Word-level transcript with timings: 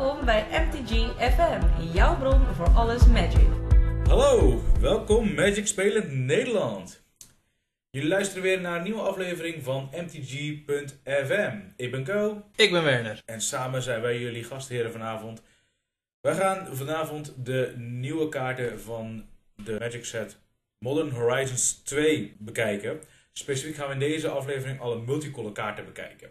Welkom 0.00 0.24
bij 0.24 0.46
MTG 0.50 0.90
FM, 1.34 1.82
jouw 1.92 2.18
bron 2.18 2.54
voor 2.54 2.68
alles 2.68 3.06
Magic. 3.06 3.46
Hallo, 4.08 4.62
welkom 4.80 5.34
Magic 5.34 5.66
Spelend 5.66 6.12
Nederland. 6.12 7.02
Jullie 7.90 8.08
luisteren 8.08 8.42
weer 8.42 8.60
naar 8.60 8.76
een 8.76 8.82
nieuwe 8.82 9.00
aflevering 9.00 9.62
van 9.62 9.88
MTG.fm. 9.92 11.58
Ik 11.76 11.90
ben 11.90 12.04
Ko 12.04 12.42
Ik 12.56 12.70
ben 12.70 12.84
Werner. 12.84 13.22
en 13.24 13.40
samen 13.40 13.82
zijn 13.82 14.00
wij 14.00 14.18
jullie 14.18 14.44
gastheren 14.44 14.92
vanavond. 14.92 15.42
Wij 16.20 16.34
gaan 16.34 16.76
vanavond 16.76 17.34
de 17.44 17.74
nieuwe 17.76 18.28
kaarten 18.28 18.80
van 18.80 19.24
de 19.54 19.76
Magic 19.78 20.04
set 20.04 20.38
Modern 20.78 21.10
Horizons 21.10 21.72
2 21.72 22.36
bekijken. 22.38 23.00
Specifiek 23.32 23.74
gaan 23.74 23.86
we 23.86 23.92
in 23.92 23.98
deze 23.98 24.28
aflevering 24.28 24.80
alle 24.80 25.00
multicolor 25.00 25.52
kaarten 25.52 25.84
bekijken. 25.84 26.30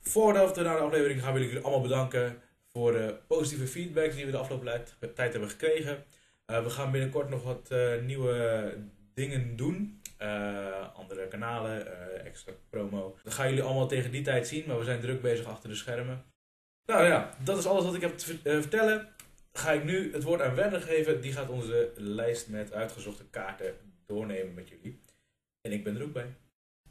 Voordat 0.00 0.56
we 0.56 0.62
naar 0.62 0.76
de 0.76 0.82
aflevering 0.82 1.22
gaan, 1.22 1.32
wil 1.32 1.42
ik 1.42 1.48
jullie 1.48 1.64
allemaal 1.64 1.82
bedanken 1.82 2.42
voor 2.78 2.92
de 2.92 3.16
positieve 3.26 3.66
feedback 3.66 4.12
die 4.12 4.24
we 4.24 4.30
de 4.30 4.36
afgelopen 4.36 4.84
tijd- 5.14 5.32
hebben 5.32 5.50
gekregen. 5.50 6.04
Uh, 6.46 6.62
we 6.62 6.70
gaan 6.70 6.90
binnenkort 6.90 7.28
nog 7.28 7.42
wat 7.42 7.68
uh, 7.72 8.02
nieuwe 8.02 8.74
dingen 9.14 9.56
doen. 9.56 10.02
Andere 10.94 11.28
kanalen, 11.28 12.24
extra 12.24 12.52
promo. 12.70 13.16
Dat 13.22 13.34
gaan 13.34 13.48
jullie 13.48 13.62
allemaal 13.62 13.88
tegen 13.88 14.10
die 14.10 14.22
tijd 14.22 14.48
zien, 14.48 14.64
maar 14.66 14.78
we 14.78 14.84
zijn 14.84 15.00
druk 15.00 15.22
bezig 15.22 15.46
achter 15.46 15.68
de 15.68 15.74
schermen. 15.74 16.24
Nou 16.86 17.04
ja, 17.04 17.30
dat 17.44 17.58
is 17.58 17.66
alles 17.66 17.84
wat 17.84 17.94
ik 17.94 18.00
heb 18.00 18.18
te 18.18 18.38
vertellen. 18.42 19.08
Ga 19.52 19.72
ik 19.72 19.84
nu 19.84 20.12
het 20.12 20.22
woord 20.22 20.40
aan 20.40 20.54
Werner 20.54 20.80
geven. 20.80 21.20
Die 21.20 21.32
gaat 21.32 21.48
onze 21.48 21.92
lijst 21.96 22.48
met 22.48 22.72
uitgezochte 22.72 23.24
kaarten 23.24 23.74
doornemen 24.06 24.54
met 24.54 24.68
jullie. 24.68 25.00
En 25.60 25.72
ik 25.72 25.84
ben 25.84 25.96
er 25.96 26.02
ook 26.02 26.12
bij. 26.12 26.34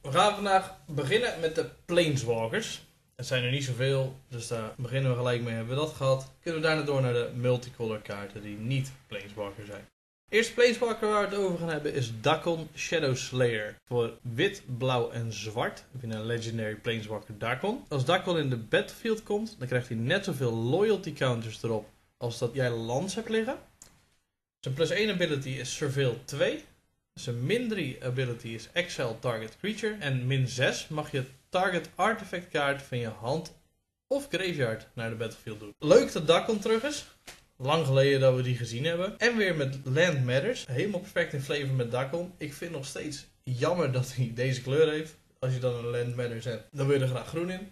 We 0.02 0.12
gaan 0.12 0.34
vandaag 0.34 0.86
beginnen 0.86 1.40
met 1.40 1.56
de 1.56 1.70
Planeswalkers. 1.86 2.93
Het 3.16 3.28
zijn 3.28 3.44
er 3.44 3.52
niet 3.52 3.64
zoveel, 3.64 4.20
dus 4.28 4.48
daar 4.48 4.74
beginnen 4.78 5.12
we 5.12 5.18
gelijk 5.18 5.42
mee. 5.42 5.54
Hebben 5.54 5.76
we 5.76 5.82
dat 5.82 5.94
gehad? 5.94 6.32
Kunnen 6.42 6.62
we 6.62 6.68
daarna 6.68 6.84
door 6.84 7.02
naar 7.02 7.14
de 7.14 7.32
multicolor 7.36 8.02
kaarten 8.02 8.42
die 8.42 8.58
niet 8.58 8.92
Planeswalker 9.08 9.66
zijn. 9.66 9.88
Eerste 10.30 10.54
Planeswalker 10.54 11.10
waar 11.10 11.30
we 11.30 11.36
het 11.36 11.46
over 11.46 11.60
gaan 11.60 11.70
hebben 11.70 11.94
is 11.94 12.12
Dakon 12.22 12.68
Shadow 12.76 13.16
Slayer. 13.16 13.76
Voor 13.86 14.18
wit, 14.22 14.64
blauw 14.78 15.12
en 15.12 15.34
zwart 15.34 15.86
heb 15.92 16.02
je 16.02 16.18
een 16.18 16.26
Legendary 16.26 16.76
Planeswalker 16.76 17.38
Dakon. 17.38 17.86
Als 17.88 18.06
Dakon 18.06 18.38
in 18.38 18.50
de 18.50 18.58
battlefield 18.58 19.24
komt, 19.24 19.56
dan 19.60 19.68
krijgt 19.68 19.88
hij 19.88 19.98
net 19.98 20.24
zoveel 20.24 20.54
loyalty 20.54 21.14
counters 21.14 21.64
erop 21.64 21.90
als 22.18 22.38
dat 22.38 22.54
jij 22.54 22.70
lands 22.70 23.16
hebt 23.16 23.30
liggen. 23.30 23.58
Zijn 24.60 24.74
plus 24.74 24.90
1 24.90 25.10
ability 25.10 25.50
is 25.50 25.76
Surveil 25.76 26.22
2. 26.26 26.64
Zijn 27.14 27.46
min 27.46 27.70
3 27.70 28.04
ability 28.04 28.48
is 28.48 28.70
Exile 28.72 29.20
Target 29.20 29.58
Creature. 29.58 29.96
En 30.00 30.28
min 30.28 30.48
6 30.48 30.88
mag 30.88 31.12
je 31.12 31.24
target 31.54 31.90
artifact 31.96 32.48
kaart 32.50 32.82
van 32.82 32.98
je 32.98 33.08
hand 33.08 33.56
of 34.08 34.28
graveyard 34.30 34.88
naar 34.94 35.10
de 35.10 35.16
battlefield 35.16 35.60
doen. 35.60 35.74
Leuk 35.80 36.12
dat 36.12 36.28
Dakon 36.28 36.60
terug 36.60 36.84
is. 36.84 37.06
Lang 37.58 37.86
geleden 37.86 38.20
dat 38.20 38.36
we 38.36 38.42
die 38.42 38.56
gezien 38.56 38.84
hebben. 38.84 39.18
En 39.18 39.38
weer 39.38 39.56
met 39.56 39.80
Land 39.84 40.26
Matters. 40.26 40.66
Helemaal 40.68 41.00
perfect 41.00 41.34
in 41.34 41.42
flavor 41.42 41.76
met 41.76 41.92
Dakon. 41.92 42.34
Ik 42.38 42.54
vind 42.54 42.72
nog 42.72 42.86
steeds 42.86 43.28
jammer 43.44 43.92
dat 43.92 44.16
hij 44.16 44.32
deze 44.36 44.62
kleur 44.62 44.92
heeft. 44.92 45.18
Als 45.40 45.54
je 45.54 45.60
dan 45.60 45.76
een 45.76 45.86
Land 45.86 46.16
Matters 46.16 46.46
hebt, 46.46 46.68
dan 46.72 46.88
wil 46.88 46.96
je 46.96 47.02
er 47.02 47.08
graag 47.08 47.28
groen 47.28 47.50
in. 47.50 47.68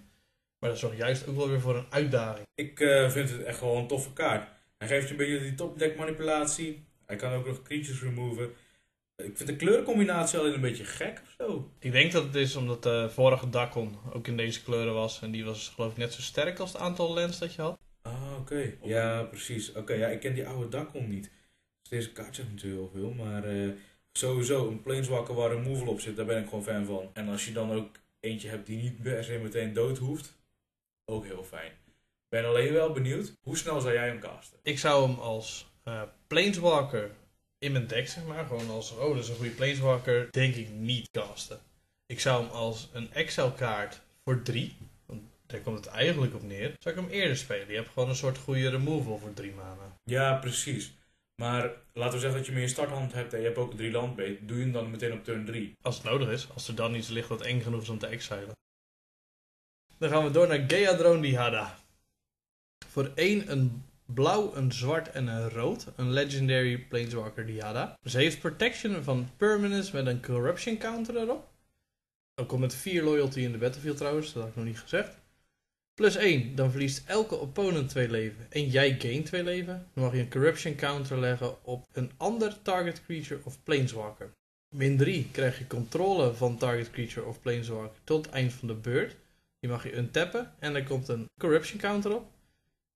Maar 0.60 0.70
dat 0.70 0.80
zorgt 0.80 0.98
juist 0.98 1.28
ook 1.28 1.36
wel 1.36 1.50
weer 1.50 1.62
voor 1.62 1.76
een 1.76 1.88
uitdaging. 1.90 2.48
Ik 2.56 2.80
uh, 2.80 3.10
vind 3.10 3.30
het 3.30 3.44
echt 3.44 3.60
wel 3.60 3.78
een 3.78 3.88
toffe 3.88 4.14
kaart. 4.14 4.50
Hij 4.78 4.88
geeft 4.88 5.06
je 5.06 5.12
een 5.12 5.18
beetje 5.18 5.40
die 5.40 5.56
topdeck 5.56 5.98
manipulatie. 5.98 6.86
Hij 7.06 7.16
kan 7.16 7.34
ook 7.34 7.48
nog 7.48 7.62
creatures 7.62 8.02
removen. 8.02 8.52
Ik 9.24 9.38
vind 9.38 9.50
de 9.50 9.56
kleurencombinatie 9.56 10.40
alleen 10.40 10.54
een 10.54 10.62
beetje 10.62 10.84
gek 10.84 11.22
of 11.24 11.34
zo. 11.38 11.72
Ik 11.80 11.92
denk 11.92 12.12
dat 12.12 12.24
het 12.24 12.36
is 12.36 12.56
omdat 12.56 12.84
de 12.84 13.10
vorige 13.10 13.50
Dakon 13.50 13.98
ook 14.14 14.28
in 14.28 14.38
deze 14.38 14.64
kleuren 14.64 14.94
was. 14.94 15.22
En 15.22 15.32
die 15.32 15.46
was 15.46 15.72
geloof 15.76 15.92
ik 15.92 15.98
net 15.98 16.14
zo 16.14 16.22
sterk 16.22 16.60
als 16.60 16.74
het 16.74 16.82
aantal 16.82 17.14
lens 17.14 17.40
dat 17.40 17.54
je 17.54 17.62
had. 17.62 17.80
Ah, 18.02 18.14
oké. 18.40 18.40
Okay. 18.40 18.78
Ja, 18.84 19.24
precies. 19.24 19.70
Oké, 19.70 19.80
okay, 19.80 19.98
ja, 19.98 20.08
ik 20.08 20.20
ken 20.20 20.34
die 20.34 20.48
oude 20.48 20.70
Dakon 20.70 21.10
niet. 21.10 21.32
Dus 21.82 21.90
deze 21.90 22.12
kaart 22.12 22.36
zegt 22.36 22.50
natuurlijk 22.50 22.94
heel 22.94 23.02
veel. 23.02 23.26
Maar 23.26 23.56
uh, 23.56 23.72
sowieso, 24.12 24.68
een 24.68 24.82
Planeswalker 24.82 25.36
waar 25.36 25.52
een 25.52 25.64
removal 25.64 25.88
op 25.88 26.00
zit, 26.00 26.16
daar 26.16 26.26
ben 26.26 26.42
ik 26.42 26.50
gewoon 26.50 26.64
fan 26.64 26.86
van. 26.86 27.10
En 27.14 27.30
als 27.30 27.46
je 27.46 27.52
dan 27.52 27.72
ook 27.72 27.96
eentje 28.20 28.50
hebt 28.50 28.66
die 28.66 28.82
niet 28.82 29.02
per 29.02 29.24
se 29.24 29.40
meteen 29.44 29.74
dood 29.74 29.98
hoeft, 29.98 30.34
ook 31.06 31.26
heel 31.26 31.44
fijn. 31.44 31.72
Ben 32.30 32.46
alleen 32.46 32.74
wel 32.74 32.92
benieuwd, 32.92 33.34
hoe 33.42 33.58
snel 33.58 33.82
zou 33.82 33.94
jij 33.94 34.08
hem 34.08 34.20
casten? 34.20 34.60
Ik 34.64 34.80
zou 34.80 35.10
hem 35.10 35.20
als 35.20 35.72
uh, 35.88 36.02
Planeswalker 36.28 37.12
in 37.62 37.72
mijn 37.72 37.88
deck, 37.88 38.08
zeg 38.08 38.26
maar, 38.26 38.46
gewoon 38.46 38.70
als, 38.70 38.92
oh, 38.92 39.16
dat 39.16 39.24
is 39.24 39.30
een 39.30 39.36
goede 39.36 39.52
Planeswalker, 39.52 40.32
denk 40.32 40.56
ik 40.56 40.70
niet 40.70 41.10
casten. 41.12 41.60
Ik 42.06 42.20
zou 42.20 42.44
hem 42.44 42.52
als 42.52 42.90
een 42.94 43.14
Excel-kaart 43.14 44.02
voor 44.24 44.42
3, 44.42 44.76
want 45.06 45.22
daar 45.46 45.60
komt 45.60 45.78
het 45.78 45.88
eigenlijk 45.88 46.34
op 46.34 46.44
neer, 46.44 46.74
zou 46.80 46.96
ik 46.96 47.02
hem 47.02 47.12
eerder 47.12 47.38
spelen. 47.38 47.68
Je 47.68 47.76
hebt 47.76 47.90
gewoon 47.90 48.10
een 48.10 48.16
soort 48.16 48.38
goede 48.38 48.70
removal 48.70 49.18
voor 49.18 49.34
3 49.34 49.54
maanden. 49.54 49.94
Ja, 50.04 50.36
precies. 50.36 50.94
Maar 51.36 51.72
laten 51.94 52.14
we 52.14 52.20
zeggen 52.20 52.38
dat 52.38 52.46
je 52.46 52.52
meer 52.52 52.70
starthand 52.70 53.14
hebt 53.14 53.34
en 53.34 53.40
je 53.40 53.46
hebt 53.46 53.58
ook 53.58 53.76
3 53.76 53.92
landbeet, 53.92 54.48
doe 54.48 54.58
je 54.58 54.64
hem 54.64 54.72
dan 54.72 54.92
meteen 54.92 55.14
op 55.14 55.24
turn 55.24 55.46
3? 55.46 55.76
Als 55.82 55.96
het 55.96 56.04
nodig 56.04 56.30
is, 56.30 56.48
als 56.54 56.68
er 56.68 56.76
dan 56.76 56.96
iets 56.96 57.10
ligt 57.10 57.30
dat 57.30 57.42
eng 57.42 57.62
genoeg 57.62 57.82
is 57.82 57.90
om 57.90 58.00
te 58.00 58.08
exilen. 58.08 58.56
Dan 59.98 60.10
gaan 60.10 60.24
we 60.24 60.32
door 60.32 60.48
naar 60.48 60.64
Geadrone 60.68 61.22
Dihada. 61.22 61.78
Voor 62.88 63.12
1 63.16 63.52
een 63.52 63.84
blauw, 64.14 64.56
een 64.56 64.72
zwart 64.72 65.12
en 65.12 65.28
een 65.28 65.50
rood. 65.50 65.88
Een 65.96 66.12
Legendary 66.12 66.78
Planeswalker 66.78 67.46
Diada. 67.46 67.98
Ze 68.04 68.18
heeft 68.18 68.40
protection 68.40 69.04
van 69.04 69.30
permanence 69.38 69.96
met 69.96 70.06
een 70.06 70.22
corruption 70.22 70.78
counter 70.78 71.18
erop. 71.18 71.50
Ook 72.36 72.48
komt 72.48 72.62
met 72.62 72.76
4 72.76 73.04
loyalty 73.04 73.40
in 73.40 73.52
de 73.52 73.58
battlefield 73.58 73.98
trouwens, 73.98 74.34
dat 74.34 74.42
had 74.42 74.52
ik 74.52 74.58
nog 74.58 74.66
niet 74.66 74.80
gezegd. 74.80 75.20
Plus 75.94 76.16
1, 76.16 76.56
dan 76.56 76.72
verliest 76.72 77.04
elke 77.08 77.36
opponent 77.36 77.90
2 77.90 78.10
leven 78.10 78.46
en 78.50 78.70
jij 78.70 78.96
gain 79.00 79.24
2 79.24 79.44
leven. 79.44 79.88
Dan 79.94 80.04
mag 80.04 80.14
je 80.14 80.20
een 80.20 80.30
corruption 80.30 80.76
counter 80.76 81.20
leggen 81.20 81.66
op 81.66 81.86
een 81.92 82.12
ander 82.18 82.62
target 82.62 83.04
creature 83.06 83.42
of 83.44 83.64
planeswalker. 83.64 84.32
Min 84.76 84.98
3 84.98 85.28
krijg 85.32 85.58
je 85.58 85.68
controle 85.68 86.34
van 86.34 86.58
target 86.58 86.92
creature 86.92 87.26
of 87.26 87.42
planeswalker 87.42 88.00
tot 88.04 88.26
het 88.26 88.36
eind 88.36 88.54
van 88.54 88.68
de 88.68 88.74
beurt. 88.74 89.16
Die 89.60 89.70
mag 89.70 89.84
je 89.84 89.96
untappen 89.96 90.54
en 90.60 90.76
er 90.76 90.84
komt 90.84 91.08
een 91.08 91.30
corruption 91.38 91.80
counter 91.80 92.16
op. 92.16 92.30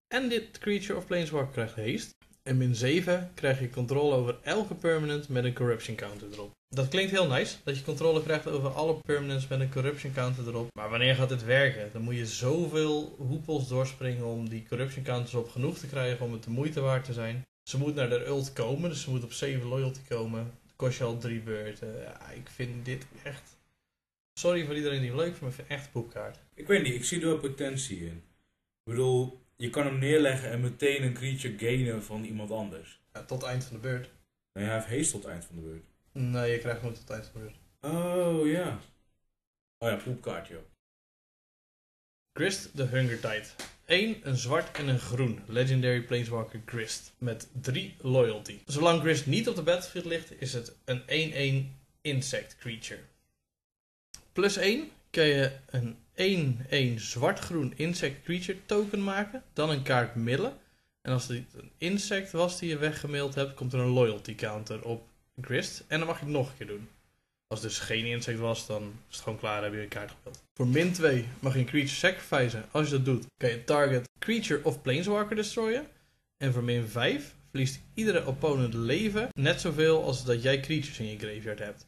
En 0.07 0.29
dit 0.29 0.57
creature 0.57 0.97
of 0.97 1.05
planeswalker 1.05 1.51
krijgt 1.51 1.75
haste. 1.75 2.13
En 2.43 2.57
min 2.57 2.75
7 2.75 3.31
krijg 3.33 3.59
je 3.59 3.69
controle 3.69 4.15
over 4.15 4.37
elke 4.41 4.75
permanent 4.75 5.29
met 5.29 5.43
een 5.43 5.53
corruption 5.53 5.95
counter 5.95 6.27
erop. 6.31 6.51
Dat 6.75 6.87
klinkt 6.87 7.11
heel 7.11 7.27
nice, 7.27 7.57
dat 7.63 7.77
je 7.77 7.83
controle 7.83 8.23
krijgt 8.23 8.47
over 8.47 8.69
alle 8.69 8.99
permanents 8.99 9.47
met 9.47 9.59
een 9.59 9.71
corruption 9.71 10.13
counter 10.13 10.47
erop. 10.47 10.69
Maar 10.73 10.89
wanneer 10.89 11.15
gaat 11.15 11.29
dit 11.29 11.43
werken? 11.43 11.89
Dan 11.91 12.01
moet 12.01 12.15
je 12.15 12.25
zoveel 12.25 13.15
hoepels 13.17 13.67
doorspringen 13.67 14.25
om 14.25 14.49
die 14.49 14.65
corruption 14.67 15.03
counters 15.03 15.33
op 15.33 15.49
genoeg 15.49 15.77
te 15.77 15.87
krijgen 15.87 16.25
om 16.25 16.31
het 16.33 16.43
de 16.43 16.49
moeite 16.49 16.79
waard 16.79 17.05
te 17.05 17.13
zijn. 17.13 17.43
Ze 17.69 17.77
moet 17.77 17.95
naar 17.95 18.09
de 18.09 18.25
ult 18.25 18.53
komen, 18.53 18.89
dus 18.89 19.01
ze 19.01 19.09
moet 19.09 19.23
op 19.23 19.33
7 19.33 19.67
loyalty 19.67 19.99
komen. 20.07 20.43
Dat 20.43 20.75
kost 20.75 20.97
je 20.97 21.03
al 21.03 21.17
3 21.17 21.39
beurten. 21.39 22.01
Ja, 22.01 22.29
ik 22.29 22.49
vind 22.49 22.85
dit 22.85 23.05
echt... 23.23 23.57
Sorry 24.39 24.65
voor 24.65 24.75
iedereen 24.75 25.01
die 25.01 25.09
het 25.09 25.19
leuk 25.19 25.35
vindt, 25.35 25.41
maar 25.41 25.49
ik 25.49 25.55
vind 25.55 25.67
het 25.67 25.77
echt 25.77 25.85
een 25.85 25.91
poepkaart. 25.91 26.39
Ik 26.53 26.67
weet 26.67 26.83
niet, 26.83 26.93
ik 26.93 27.05
zie 27.05 27.21
er 27.21 27.27
wel 27.27 27.37
potentie 27.37 27.99
in. 27.99 28.23
Ik 28.83 28.91
bedoel, 28.91 29.44
je 29.55 29.69
kan 29.69 29.85
hem 29.85 29.97
neerleggen 29.97 30.49
en 30.49 30.61
meteen 30.61 31.03
een 31.03 31.13
creature 31.13 31.57
gainen 31.57 32.03
van 32.03 32.23
iemand 32.23 32.51
anders. 32.51 32.99
Ja, 33.13 33.23
tot 33.23 33.43
eind 33.43 33.63
van 33.63 33.75
de 33.75 33.81
beurt. 33.81 34.09
Nee, 34.53 34.65
hij 34.65 34.73
heeft 34.73 34.87
haste 34.87 35.11
tot 35.11 35.25
eind 35.25 35.45
van 35.45 35.55
de 35.55 35.61
beurt. 35.61 35.83
Nee, 36.11 36.51
je 36.51 36.59
krijgt 36.59 36.81
hem 36.81 36.93
tot 36.93 37.09
eind 37.09 37.25
van 37.25 37.41
de 37.41 37.47
beurt. 37.47 37.57
Oh 37.95 38.47
ja. 38.47 38.79
Oh 39.77 39.89
ja, 39.89 39.95
poepkaart 39.95 40.47
joh. 40.47 40.63
Grist 42.33 42.77
de 42.77 42.83
Hunger 42.83 43.19
Tide. 43.19 43.45
1, 43.85 44.17
een 44.23 44.35
zwart 44.35 44.77
en 44.77 44.87
een 44.87 44.99
groen. 44.99 45.41
Legendary 45.47 46.01
Planeswalker 46.01 46.61
Grist. 46.65 47.13
Met 47.17 47.47
3 47.61 47.95
loyalty. 48.01 48.59
Zolang 48.65 49.01
Grist 49.01 49.25
niet 49.25 49.47
op 49.47 49.55
de 49.55 49.61
battlefield 49.61 50.05
ligt, 50.05 50.41
is 50.41 50.53
het 50.53 50.75
een 50.85 51.71
1-1 51.71 51.75
insect 52.01 52.57
creature. 52.57 52.99
Plus 54.33 54.57
1 54.57 54.91
kun 55.09 55.25
je 55.25 55.51
een 55.65 55.97
1-1 56.17 56.95
zwart-groen 56.95 57.73
insect 57.75 58.23
creature 58.23 58.57
token 58.65 59.03
maken. 59.03 59.43
Dan 59.53 59.69
een 59.69 59.83
kaart 59.83 60.15
millen. 60.15 60.57
En 61.01 61.11
als 61.13 61.27
het 61.27 61.43
een 61.55 61.71
insect 61.77 62.31
was 62.31 62.59
die 62.59 62.69
je 62.69 62.77
weggemaild 62.77 63.35
hebt, 63.35 63.53
komt 63.53 63.73
er 63.73 63.79
een 63.79 63.87
loyalty 63.87 64.35
counter 64.35 64.83
op 64.83 65.07
Grist. 65.41 65.83
En 65.87 65.97
dan 65.97 66.07
mag 66.07 66.19
je 66.19 66.25
het 66.25 66.33
nog 66.33 66.49
een 66.49 66.57
keer 66.57 66.67
doen. 66.67 66.87
Als 67.47 67.61
het 67.61 67.69
dus 67.69 67.79
geen 67.79 68.05
insect 68.05 68.39
was, 68.39 68.65
dan 68.65 68.93
is 69.09 69.15
het 69.15 69.23
gewoon 69.23 69.39
klaar, 69.39 69.63
heb 69.63 69.73
je 69.73 69.81
een 69.81 69.87
kaart 69.87 70.11
gespeeld. 70.11 70.43
Voor 70.53 70.67
min 70.67 70.93
2 70.93 71.25
mag 71.39 71.53
je 71.53 71.59
een 71.59 71.65
creature 71.65 71.95
sacrificen. 71.95 72.65
Als 72.71 72.89
je 72.89 72.95
dat 72.95 73.05
doet, 73.05 73.25
kan 73.37 73.49
je 73.49 73.63
target 73.63 74.09
creature 74.19 74.63
of 74.63 74.81
planeswalker 74.81 75.35
destroyen. 75.35 75.87
En 76.37 76.53
voor 76.53 76.63
min 76.63 76.87
5 76.87 77.35
verliest 77.49 77.79
iedere 77.93 78.25
opponent 78.25 78.73
leven 78.73 79.29
net 79.33 79.61
zoveel 79.61 80.03
als 80.03 80.25
dat 80.25 80.43
jij 80.43 80.59
creatures 80.59 80.99
in 80.99 81.05
je 81.05 81.17
graveyard 81.17 81.59
hebt. 81.59 81.87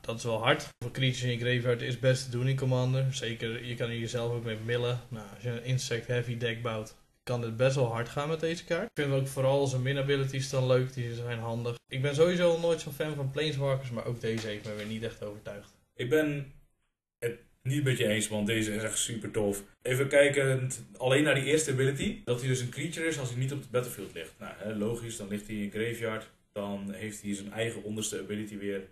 Dat 0.00 0.16
is 0.16 0.24
wel 0.24 0.42
hard. 0.42 0.68
Voor 0.78 0.90
creatures 0.90 1.22
in 1.22 1.30
je 1.30 1.38
graveyard 1.38 1.82
is 1.82 1.98
best 1.98 2.24
te 2.24 2.30
doen 2.30 2.48
in 2.48 2.56
Commander. 2.56 3.14
Zeker, 3.14 3.64
je 3.64 3.74
kan 3.74 3.88
er 3.88 3.98
jezelf 3.98 4.32
ook 4.32 4.44
mee 4.44 4.56
millen. 4.56 5.00
Nou, 5.08 5.26
als 5.34 5.42
je 5.42 5.50
een 5.50 5.64
insect 5.64 6.06
heavy 6.06 6.36
deck 6.36 6.62
bouwt, 6.62 6.94
kan 7.22 7.40
dit 7.40 7.56
best 7.56 7.74
wel 7.74 7.92
hard 7.92 8.08
gaan 8.08 8.28
met 8.28 8.40
deze 8.40 8.64
kaart. 8.64 8.84
Ik 8.84 9.04
vind 9.04 9.14
ook 9.14 9.28
vooral 9.28 9.66
zijn 9.66 9.82
min 9.82 9.98
abilities 9.98 10.50
dan 10.50 10.66
leuk, 10.66 10.94
die 10.94 11.14
zijn 11.14 11.38
handig. 11.38 11.74
Ik 11.88 12.02
ben 12.02 12.14
sowieso 12.14 12.60
nooit 12.60 12.80
zo'n 12.80 12.92
fan 12.92 13.14
van 13.14 13.30
Planeswalkers, 13.30 13.90
maar 13.90 14.04
ook 14.06 14.20
deze 14.20 14.46
heeft 14.46 14.64
me 14.64 14.74
weer 14.74 14.86
niet 14.86 15.02
echt 15.02 15.22
overtuigd. 15.22 15.74
Ik 15.94 16.08
ben 16.08 16.52
het 17.18 17.38
Niet 17.62 17.84
met 17.84 17.98
je 17.98 18.06
eens, 18.08 18.28
man. 18.28 18.44
Deze 18.46 18.74
is 18.74 18.82
echt 18.82 18.98
super 18.98 19.30
tof. 19.30 19.62
Even 19.82 20.08
kijken, 20.08 20.70
alleen 20.96 21.22
naar 21.22 21.34
die 21.34 21.44
eerste 21.44 21.70
ability. 21.70 22.20
Dat 22.24 22.40
hij 22.40 22.48
dus 22.48 22.60
een 22.60 22.68
creature 22.68 23.06
is 23.06 23.18
als 23.18 23.30
hij 23.30 23.38
niet 23.38 23.52
op 23.52 23.60
het 23.60 23.70
battlefield 23.70 24.14
ligt. 24.14 24.32
Nou, 24.38 24.54
hè, 24.56 24.74
logisch, 24.74 25.16
dan 25.16 25.28
ligt 25.28 25.46
hij 25.46 25.56
in 25.56 25.70
graveyard. 25.70 26.30
Dan 26.52 26.92
heeft 26.92 27.22
hij 27.22 27.34
zijn 27.34 27.52
eigen 27.52 27.82
onderste 27.82 28.18
ability 28.18 28.58
weer 28.58 28.88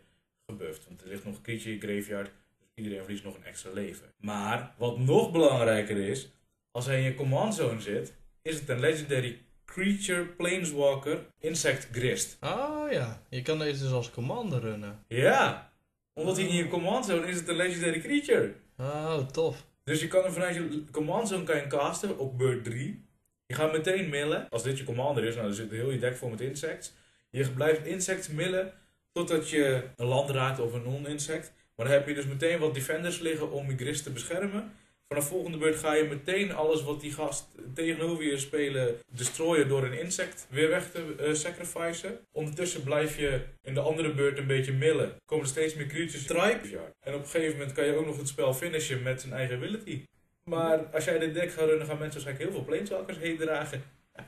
gebufft. 0.56 0.86
Want 0.86 1.02
er 1.02 1.08
ligt 1.08 1.24
nog 1.24 1.36
een 1.36 1.42
creature 1.42 1.74
in 1.74 1.80
graveyard. 1.80 2.30
Dus 2.58 2.68
iedereen 2.74 3.02
verliest 3.02 3.24
nog 3.24 3.36
een 3.36 3.44
extra 3.44 3.70
leven. 3.72 4.06
Maar, 4.16 4.74
wat 4.78 4.98
nog 4.98 5.32
belangrijker 5.32 5.96
is. 5.96 6.32
Als 6.70 6.86
hij 6.86 6.98
in 6.98 7.04
je 7.04 7.14
command 7.14 7.54
zone 7.54 7.80
zit, 7.80 8.14
is 8.42 8.54
het 8.54 8.68
een 8.68 8.80
legendary 8.80 9.38
creature 9.64 10.24
planeswalker 10.24 11.26
insect 11.38 11.88
grist. 11.92 12.36
Oh 12.40 12.86
ja, 12.90 13.22
je 13.28 13.42
kan 13.42 13.58
deze 13.58 13.82
dus 13.82 13.92
als 13.92 14.10
commander 14.10 14.60
runnen. 14.60 15.04
Ja, 15.08 15.72
omdat 16.12 16.36
hij 16.36 16.46
in 16.46 16.54
je 16.54 16.68
command 16.68 17.06
zone 17.06 17.26
is 17.26 17.36
het 17.36 17.48
een 17.48 17.56
legendary 17.56 18.00
creature. 18.00 18.54
Oh, 18.78 19.18
tof. 19.18 19.66
Dus 19.84 20.00
je 20.00 20.08
kan 20.08 20.22
hem 20.22 20.32
vanuit 20.32 20.54
je 20.54 20.84
command 20.90 21.28
zone 21.28 21.44
kan 21.44 21.56
je 21.56 21.66
casten 21.66 22.18
op 22.18 22.38
beurt 22.38 22.64
3. 22.64 23.04
Je 23.46 23.54
gaat 23.54 23.72
meteen 23.72 24.08
millen. 24.08 24.48
Als 24.48 24.62
dit 24.62 24.78
je 24.78 24.84
commander 24.84 25.24
is, 25.24 25.34
nou 25.34 25.46
dan 25.46 25.56
zit 25.56 25.70
heel 25.70 25.90
je 25.90 25.98
deck 25.98 26.16
vol 26.16 26.28
met 26.28 26.40
insects. 26.40 26.92
Je 27.30 27.50
blijft 27.50 27.86
insects 27.86 28.28
millen 28.28 28.72
totdat 29.12 29.50
je 29.50 29.82
een 29.96 30.06
land 30.06 30.30
raakt 30.30 30.58
of 30.58 30.72
een 30.72 30.82
non-insect. 30.82 31.52
Maar 31.76 31.86
dan 31.86 31.94
heb 31.94 32.08
je 32.08 32.14
dus 32.14 32.26
meteen 32.26 32.58
wat 32.58 32.74
defenders 32.74 33.18
liggen 33.18 33.50
om 33.50 33.70
je 33.70 33.76
grist 33.76 34.02
te 34.02 34.10
beschermen. 34.10 34.72
Vanaf 35.08 35.28
volgende 35.28 35.58
beurt 35.58 35.76
ga 35.76 35.94
je 35.94 36.04
meteen 36.04 36.52
alles 36.52 36.82
wat 36.82 37.00
die 37.00 37.12
gast 37.12 37.48
tegenover 37.74 38.24
je 38.24 38.38
spelen 38.38 38.98
destroyen 39.10 39.68
door 39.68 39.84
een 39.84 39.98
insect 39.98 40.46
weer 40.50 40.68
weg 40.68 40.90
te 40.90 41.14
uh, 41.20 41.34
sacrificen. 41.34 42.18
Ondertussen 42.30 42.82
blijf 42.82 43.18
je 43.18 43.44
in 43.62 43.74
de 43.74 43.80
andere 43.80 44.14
beurt 44.14 44.38
een 44.38 44.46
beetje 44.46 44.72
millen. 44.72 45.16
Komen 45.24 45.44
er 45.44 45.50
steeds 45.50 45.74
meer 45.74 45.86
creatures 45.86 46.22
stripe. 46.22 46.78
En 47.00 47.14
op 47.14 47.20
een 47.20 47.28
gegeven 47.28 47.58
moment 47.58 47.72
kan 47.72 47.86
je 47.86 47.94
ook 47.94 48.06
nog 48.06 48.16
het 48.16 48.28
spel 48.28 48.54
finishen 48.54 49.02
met 49.02 49.20
zijn 49.20 49.32
eigen 49.32 49.56
ability. 49.56 50.04
Maar 50.44 50.78
als 50.78 51.04
jij 51.04 51.18
dit 51.18 51.34
deck 51.34 51.52
gaat 51.52 51.68
runnen, 51.68 51.86
gaan 51.86 51.98
mensen 51.98 52.22
waarschijnlijk 52.22 52.44
heel 52.44 52.52
veel 52.52 52.64
planeswalkers 52.64 53.18
heen 53.18 53.36
dragen. 53.36 53.82
Dat 54.12 54.24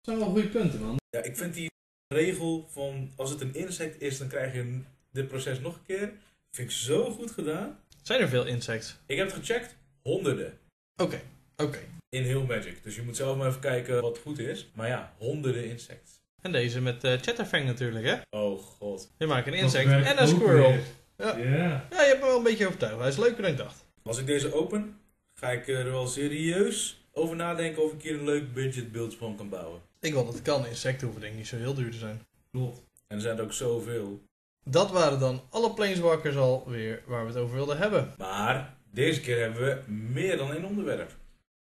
zijn 0.00 0.18
wel 0.18 0.28
goede 0.28 0.48
punten, 0.48 0.80
man. 0.80 0.96
Ja, 1.10 1.22
ik 1.22 1.36
vind 1.36 1.54
die 1.54 1.70
regel 2.18 2.68
van 2.70 3.12
als 3.16 3.30
het 3.30 3.40
een 3.40 3.54
insect 3.54 4.00
is, 4.00 4.18
dan 4.18 4.28
krijg 4.28 4.54
je 4.54 4.80
dit 5.12 5.28
proces 5.28 5.60
nog 5.60 5.74
een 5.74 5.84
keer. 5.86 6.12
Vind 6.50 6.70
ik 6.70 6.76
zo 6.76 7.10
goed 7.10 7.30
gedaan. 7.30 7.78
Zijn 8.02 8.20
er 8.20 8.28
veel 8.28 8.46
insects? 8.46 8.96
Ik 9.06 9.16
heb 9.16 9.26
het 9.26 9.36
gecheckt. 9.36 9.76
Honderden. 10.02 10.58
Oké, 10.96 11.20
oké. 11.56 11.78
In 12.08 12.22
heel 12.22 12.42
Magic. 12.42 12.82
Dus 12.82 12.94
je 12.96 13.02
moet 13.02 13.16
zelf 13.16 13.36
maar 13.36 13.48
even 13.48 13.60
kijken 13.60 14.00
wat 14.00 14.18
goed 14.18 14.38
is. 14.38 14.68
Maar 14.72 14.88
ja, 14.88 15.14
honderden 15.18 15.64
insects. 15.70 16.20
En 16.42 16.52
deze 16.52 16.80
met 16.80 17.04
eh 17.04 17.12
Chatterfang 17.20 17.64
natuurlijk, 17.64 18.06
hè? 18.06 18.38
Oh 18.38 18.58
god. 18.58 19.10
Je 19.18 19.26
maakt 19.26 19.46
een 19.46 19.54
insect 19.54 19.90
en 19.90 20.22
een 20.22 20.28
squirrel. 20.28 20.70
weer. 20.70 20.80
Ja. 21.16 21.36
Ja. 21.36 21.86
Ja, 21.90 22.02
je 22.02 22.08
hebt 22.08 22.20
me 22.20 22.26
wel 22.26 22.36
een 22.36 22.42
beetje 22.42 22.66
overtuigd. 22.66 22.98
Hij 22.98 23.08
is 23.08 23.16
leuker 23.16 23.42
dan 23.42 23.50
ik 23.50 23.56
dacht. 23.56 23.84
Als 24.02 24.18
ik 24.18 24.26
deze 24.26 24.52
open, 24.52 25.00
ga 25.34 25.50
ik 25.50 25.68
er 25.68 25.84
wel 25.90 26.06
serieus 26.06 27.00
over 27.12 27.36
nadenken 27.36 27.82
of 27.84 27.92
ik 27.92 28.02
hier 28.02 28.14
een 28.14 28.24
leuk 28.24 28.52
budget 28.52 28.92
build 28.92 29.14
van 29.14 29.36
kan 29.36 29.48
bouwen. 29.48 29.80
Ik 30.00 30.12
wil 30.12 30.24
dat 30.24 30.34
het 30.34 30.42
kan. 30.42 30.66
Insecten 30.66 31.04
hoeven 31.04 31.20
denk 31.20 31.32
ik 31.32 31.38
niet 31.38 31.48
zo 31.48 31.56
heel 31.56 31.74
duur 31.74 31.90
te 31.90 31.98
zijn. 31.98 32.26
Klopt. 32.50 32.78
En 33.06 33.16
er 33.16 33.22
zijn 33.22 33.38
er 33.38 33.44
ook 33.44 33.52
zoveel. 33.52 34.22
Dat 34.64 34.90
waren 34.90 35.18
dan 35.18 35.42
alle 35.50 35.74
planeswalkers 35.74 36.36
alweer 36.36 37.02
waar 37.06 37.22
we 37.22 37.28
het 37.28 37.40
over 37.40 37.54
wilden 37.54 37.78
hebben. 37.78 38.14
Maar 38.18 38.76
deze 38.90 39.20
keer 39.20 39.40
hebben 39.40 39.62
we 39.62 39.90
meer 39.92 40.36
dan 40.36 40.52
één 40.52 40.64
onderwerp. 40.64 41.16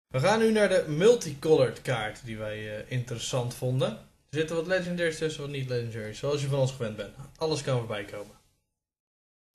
We 0.07 0.19
gaan 0.19 0.39
nu 0.39 0.51
naar 0.51 0.69
de 0.69 0.85
multicolored 0.87 1.81
kaart 1.81 2.25
die 2.25 2.37
wij 2.37 2.77
eh, 2.77 2.91
interessant 2.91 3.53
vonden. 3.53 3.89
Er 3.89 4.41
zitten 4.41 4.55
wat 4.55 4.67
legendaries 4.67 5.17
tussen, 5.17 5.41
wat 5.41 5.51
niet 5.51 5.69
legendaries, 5.69 6.19
zoals 6.19 6.41
je 6.41 6.47
van 6.47 6.59
ons 6.59 6.71
gewend 6.71 6.95
bent. 6.95 7.15
Alles 7.35 7.61
kan 7.61 7.77
voorbij 7.77 8.05
komen. 8.05 8.35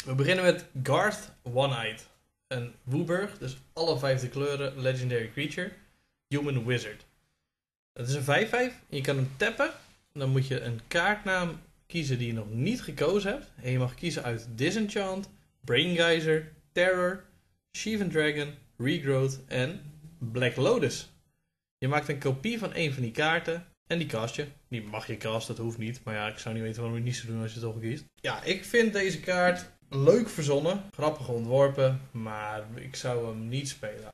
We 0.04 0.14
beginnen 0.14 0.44
met 0.44 0.64
Garth 0.82 1.32
One-Eyed. 1.42 2.08
Een 2.46 2.74
Wooburg, 2.82 3.38
dus 3.38 3.56
alle 3.72 3.98
vijfde 3.98 4.28
kleuren, 4.28 4.80
legendary 4.80 5.30
creature. 5.30 5.72
Human 6.28 6.66
Wizard. 6.66 7.04
Het 7.92 8.08
is 8.08 8.14
een 8.14 8.70
5-5. 8.72 8.75
Je 8.88 9.00
kan 9.00 9.16
hem 9.16 9.31
tappen. 9.37 9.70
Dan 10.12 10.31
moet 10.31 10.46
je 10.46 10.60
een 10.60 10.81
kaartnaam 10.88 11.60
kiezen 11.87 12.19
die 12.19 12.26
je 12.26 12.32
nog 12.32 12.50
niet 12.50 12.82
gekozen 12.82 13.31
hebt. 13.31 13.50
En 13.62 13.70
je 13.70 13.78
mag 13.78 13.94
kiezen 13.94 14.22
uit 14.22 14.48
Disenchant, 14.54 15.31
Brain 15.64 16.44
Terror, 16.72 17.25
Sheevan 17.76 18.08
Dragon, 18.08 18.54
Regrowth 18.76 19.40
en 19.46 19.81
Black 20.19 20.56
Lotus. 20.56 21.12
Je 21.78 21.88
maakt 21.88 22.08
een 22.08 22.19
kopie 22.19 22.58
van 22.58 22.70
een 22.75 22.92
van 22.92 23.02
die 23.02 23.12
kaarten 23.12 23.66
en 23.87 23.98
die 23.98 24.06
cast 24.06 24.34
je. 24.34 24.46
Die 24.69 24.82
mag 24.82 25.06
je 25.06 25.16
casten, 25.16 25.54
dat 25.54 25.64
hoeft 25.64 25.78
niet. 25.78 26.00
Maar 26.04 26.14
ja, 26.14 26.28
ik 26.28 26.38
zou 26.38 26.54
niet 26.54 26.62
weten 26.62 26.81
waarom 26.82 26.98
je 26.98 27.04
het 27.04 27.12
niet 27.12 27.20
zou 27.20 27.32
doen 27.32 27.42
als 27.42 27.54
je 27.54 27.60
het 27.60 27.69
toch 27.69 27.81
kiest. 27.81 28.04
Ja, 28.14 28.42
ik 28.42 28.64
vind 28.64 28.92
deze 28.92 29.20
kaart 29.20 29.70
leuk 29.88 30.28
verzonnen, 30.28 30.82
grappig 30.90 31.28
ontworpen, 31.28 32.00
maar 32.10 32.64
ik 32.75 32.96
zou 32.96 33.26
hem 33.26 33.48
niet 33.48 33.69
spelen. 33.69 34.08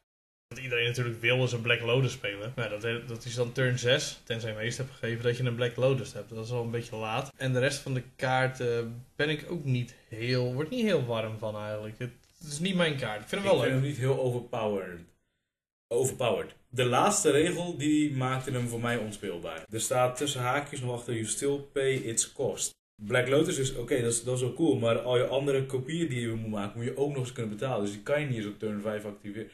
Wat 0.48 0.58
iedereen 0.58 0.86
natuurlijk 0.86 1.20
wil 1.20 1.44
is 1.44 1.52
een 1.52 1.60
Black 1.60 1.80
Lotus 1.80 2.12
spelen. 2.12 2.52
Nou, 2.56 2.78
dat, 2.78 3.08
dat 3.08 3.24
is 3.24 3.34
dan 3.34 3.52
turn 3.52 3.78
6, 3.78 4.20
tenzij 4.24 4.50
je 4.50 4.56
meest 4.56 4.78
hebt 4.78 4.90
gegeven 4.90 5.22
dat 5.24 5.36
je 5.36 5.42
een 5.44 5.54
Black 5.54 5.76
Lotus 5.76 6.12
hebt. 6.12 6.28
Dat 6.34 6.44
is 6.44 6.50
al 6.50 6.62
een 6.62 6.70
beetje 6.70 6.96
laat. 6.96 7.32
En 7.36 7.52
de 7.52 7.58
rest 7.58 7.78
van 7.78 7.94
de 7.94 8.02
kaart 8.16 8.60
eh, 8.60 8.78
ben 9.16 9.28
ik 9.28 9.44
ook 9.50 9.64
niet 9.64 9.94
heel, 10.08 10.54
word 10.54 10.70
niet 10.70 10.84
heel 10.84 11.04
warm 11.04 11.38
van 11.38 11.56
eigenlijk. 11.56 11.98
Het, 11.98 12.10
het 12.38 12.48
is 12.48 12.58
niet 12.58 12.74
mijn 12.76 12.96
kaart. 12.96 13.22
Ik 13.22 13.28
vind 13.28 13.42
hem 13.42 13.50
Ik 13.50 13.56
wel 13.56 13.60
vind 13.60 13.72
leuk. 13.74 13.82
hem 13.82 13.90
niet 13.90 13.98
heel 14.00 14.20
overpowered. 14.20 15.00
Overpowered. 15.88 16.54
De 16.68 16.84
laatste 16.84 17.30
regel 17.30 17.76
die 17.76 18.12
maakte 18.12 18.50
hem 18.50 18.68
voor 18.68 18.80
mij 18.80 18.96
onspeelbaar. 18.96 19.64
Er 19.70 19.80
staat 19.80 20.16
tussen 20.16 20.40
haakjes 20.40 20.80
nog 20.80 20.92
achter 20.94 21.14
you 21.14 21.26
still 21.26 21.56
pay 21.72 21.92
its 21.94 22.32
cost. 22.32 22.74
Black 23.02 23.28
Lotus 23.28 23.58
is 23.58 23.74
oké, 23.74 24.00
dat, 24.02 24.12
is, 24.12 24.22
dat 24.24 24.34
is 24.34 24.40
wel 24.40 24.54
cool, 24.54 24.76
maar 24.76 24.98
al 24.98 25.16
je 25.16 25.26
andere 25.26 25.66
kopieën 25.66 26.08
die 26.08 26.20
je 26.20 26.32
moet 26.32 26.50
maken, 26.50 26.76
moet 26.76 26.86
je 26.86 26.96
ook 26.96 27.08
nog 27.10 27.18
eens 27.18 27.32
kunnen 27.32 27.52
betalen. 27.52 27.84
Dus 27.84 27.92
die 27.92 28.02
kan 28.02 28.20
je 28.20 28.26
niet 28.26 28.36
eens 28.36 28.46
op 28.46 28.58
turn 28.58 28.80
5 28.80 29.04
activeren. 29.04 29.50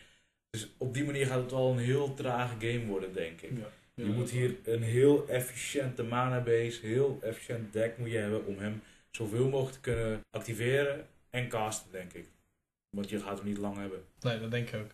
Dus 0.57 0.69
op 0.77 0.95
die 0.95 1.05
manier 1.05 1.27
gaat 1.27 1.43
het 1.43 1.51
wel 1.51 1.71
een 1.71 1.79
heel 1.79 2.15
trage 2.15 2.55
game 2.59 2.87
worden, 2.87 3.13
denk 3.13 3.41
ik. 3.41 3.51
Ja. 3.59 3.67
Je 3.95 4.05
moet 4.05 4.31
hier 4.31 4.57
een 4.65 4.83
heel 4.83 5.29
efficiënte 5.29 6.03
mana 6.03 6.41
base, 6.41 6.87
heel 6.87 7.19
efficiënt 7.23 7.73
deck 7.73 7.99
moet 7.99 8.11
je 8.11 8.17
hebben 8.17 8.47
om 8.47 8.59
hem 8.59 8.83
zoveel 9.11 9.49
mogelijk 9.49 9.75
te 9.75 9.81
kunnen 9.81 10.21
activeren 10.31 11.07
en 11.31 11.49
casten, 11.49 11.93
denk 11.93 12.13
ik. 12.13 12.29
Want 12.97 13.09
je 13.09 13.21
gaat 13.21 13.39
hem 13.39 13.47
niet 13.47 13.59
lang 13.59 13.77
hebben. 13.77 14.05
Nee, 14.21 14.41
dat 14.41 14.51
denk 14.51 14.69
ik 14.69 14.81
ook. 14.81 14.91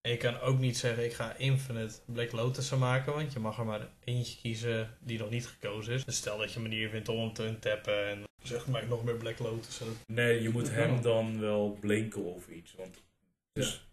En 0.00 0.10
je 0.10 0.16
kan 0.16 0.40
ook 0.40 0.58
niet 0.58 0.76
zeggen, 0.76 1.04
ik 1.04 1.12
ga 1.12 1.36
Infinite 1.36 1.94
Black 2.04 2.32
Lotus 2.32 2.70
maken, 2.70 3.12
want 3.12 3.32
je 3.32 3.38
mag 3.38 3.58
er 3.58 3.64
maar 3.64 3.88
eentje 4.04 4.40
kiezen 4.40 4.96
die 5.00 5.18
nog 5.18 5.30
niet 5.30 5.46
gekozen 5.46 5.94
is. 5.94 6.04
Dus 6.04 6.16
stel 6.16 6.38
dat 6.38 6.50
je 6.50 6.56
een 6.56 6.62
manier 6.62 6.88
vindt 6.88 7.08
om 7.08 7.18
hem 7.18 7.32
te 7.32 7.44
untappen 7.44 8.06
en 8.08 8.24
zeg 8.42 8.66
maar 8.66 8.86
nog 8.86 9.04
meer 9.04 9.16
Black 9.16 9.38
Lotus. 9.38 9.80
Nee, 10.06 10.42
je 10.42 10.48
moet 10.48 10.70
hem 10.70 11.02
dan 11.02 11.40
wel 11.40 11.76
blinken 11.80 12.24
of 12.24 12.48
iets. 12.48 12.74
Want 12.74 13.02
dus 13.52 13.86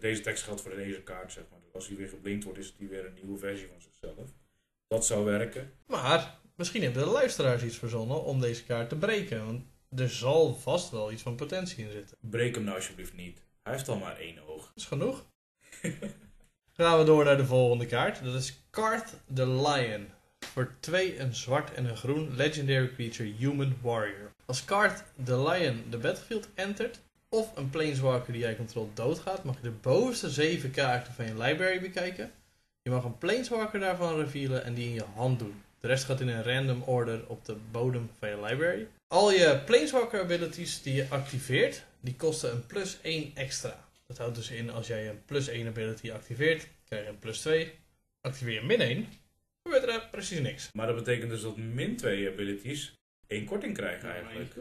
deze 0.00 0.20
tekst 0.20 0.44
geldt 0.44 0.60
voor 0.60 0.74
deze 0.74 1.02
kaart, 1.02 1.32
zeg 1.32 1.44
maar. 1.50 1.60
Dus 1.64 1.72
als 1.72 1.88
hij 1.88 1.96
weer 1.96 2.08
geblinkt 2.08 2.44
wordt, 2.44 2.58
is 2.58 2.76
die 2.76 2.88
weer 2.88 3.06
een 3.06 3.14
nieuwe 3.14 3.38
versie 3.38 3.68
van 3.68 3.80
zichzelf. 3.80 4.30
Dat 4.86 5.06
zou 5.06 5.24
werken. 5.24 5.72
Maar 5.86 6.38
misschien 6.56 6.82
hebben 6.82 7.04
de 7.04 7.10
luisteraars 7.10 7.62
iets 7.62 7.78
verzonnen 7.78 8.24
om 8.24 8.40
deze 8.40 8.64
kaart 8.64 8.88
te 8.88 8.96
breken, 8.96 9.44
want 9.44 9.64
er 9.96 10.10
zal 10.10 10.54
vast 10.54 10.90
wel 10.90 11.12
iets 11.12 11.22
van 11.22 11.36
potentie 11.36 11.84
in 11.84 11.90
zitten. 11.90 12.16
Breek 12.20 12.54
hem 12.54 12.64
nou 12.64 12.76
alsjeblieft 12.76 13.14
niet. 13.14 13.42
Hij 13.62 13.72
heeft 13.72 13.88
al 13.88 13.98
maar 13.98 14.18
één 14.18 14.48
oog. 14.48 14.64
Dat 14.64 14.76
is 14.76 14.84
genoeg. 14.84 15.26
Gaan 16.76 16.98
we 16.98 17.04
door 17.04 17.24
naar 17.24 17.36
de 17.36 17.46
volgende 17.46 17.86
kaart. 17.86 18.24
Dat 18.24 18.34
is 18.34 18.62
Karth 18.70 19.14
the 19.34 19.48
Lion. 19.48 20.06
Voor 20.40 20.74
2 20.80 21.18
een 21.18 21.34
zwart 21.34 21.74
en 21.74 21.84
een 21.84 21.96
groen 21.96 22.36
legendary 22.36 22.92
creature 22.94 23.32
Human 23.32 23.76
Warrior. 23.82 24.32
Als 24.46 24.64
Karth 24.64 25.04
the 25.24 25.42
Lion 25.42 25.84
de 25.90 25.98
battlefield 25.98 26.48
entert, 26.54 27.00
of 27.32 27.56
een 27.56 27.70
planeswalker 27.70 28.32
die 28.32 28.42
jij 28.42 28.56
controleert 28.56 28.96
doodgaat, 28.96 29.44
mag 29.44 29.56
je 29.56 29.62
de 29.62 29.70
bovenste 29.70 30.30
7 30.30 30.70
kaarten 30.70 31.12
van 31.12 31.24
je 31.24 31.38
library 31.38 31.80
bekijken. 31.80 32.32
Je 32.82 32.90
mag 32.90 33.04
een 33.04 33.18
planeswalker 33.18 33.80
daarvan 33.80 34.16
revealen 34.16 34.64
en 34.64 34.74
die 34.74 34.86
in 34.86 34.94
je 34.94 35.04
hand 35.14 35.38
doen. 35.38 35.62
De 35.80 35.86
rest 35.86 36.04
gaat 36.04 36.20
in 36.20 36.28
een 36.28 36.42
random 36.42 36.82
order 36.82 37.28
op 37.28 37.44
de 37.44 37.56
bodem 37.70 38.10
van 38.18 38.28
je 38.28 38.40
library. 38.40 38.86
Al 39.06 39.32
je 39.32 39.60
planeswalker 39.66 40.20
abilities 40.20 40.82
die 40.82 40.94
je 40.94 41.06
activeert, 41.08 41.84
die 42.00 42.16
kosten 42.16 42.50
een 42.50 42.66
plus 42.66 42.98
1 43.02 43.30
extra. 43.34 43.84
Dat 44.06 44.18
houdt 44.18 44.34
dus 44.34 44.50
in 44.50 44.70
als 44.70 44.86
jij 44.86 45.08
een 45.08 45.24
plus 45.24 45.48
1 45.48 45.66
ability 45.66 46.10
activeert, 46.10 46.68
krijg 46.84 47.04
je 47.04 47.10
een 47.10 47.18
plus 47.18 47.40
2. 47.40 47.72
Activeer 48.20 48.54
je 48.54 48.62
min 48.62 48.80
1, 48.80 49.08
gebeurt 49.62 49.88
er 49.88 50.08
precies 50.10 50.40
niks. 50.40 50.70
Maar 50.72 50.86
dat 50.86 50.96
betekent 50.96 51.30
dus 51.30 51.42
dat 51.42 51.56
min 51.56 51.96
2 51.96 52.28
abilities 52.28 52.92
één 53.26 53.44
korting 53.44 53.74
krijgen 53.74 54.10
eigenlijk. 54.10 54.54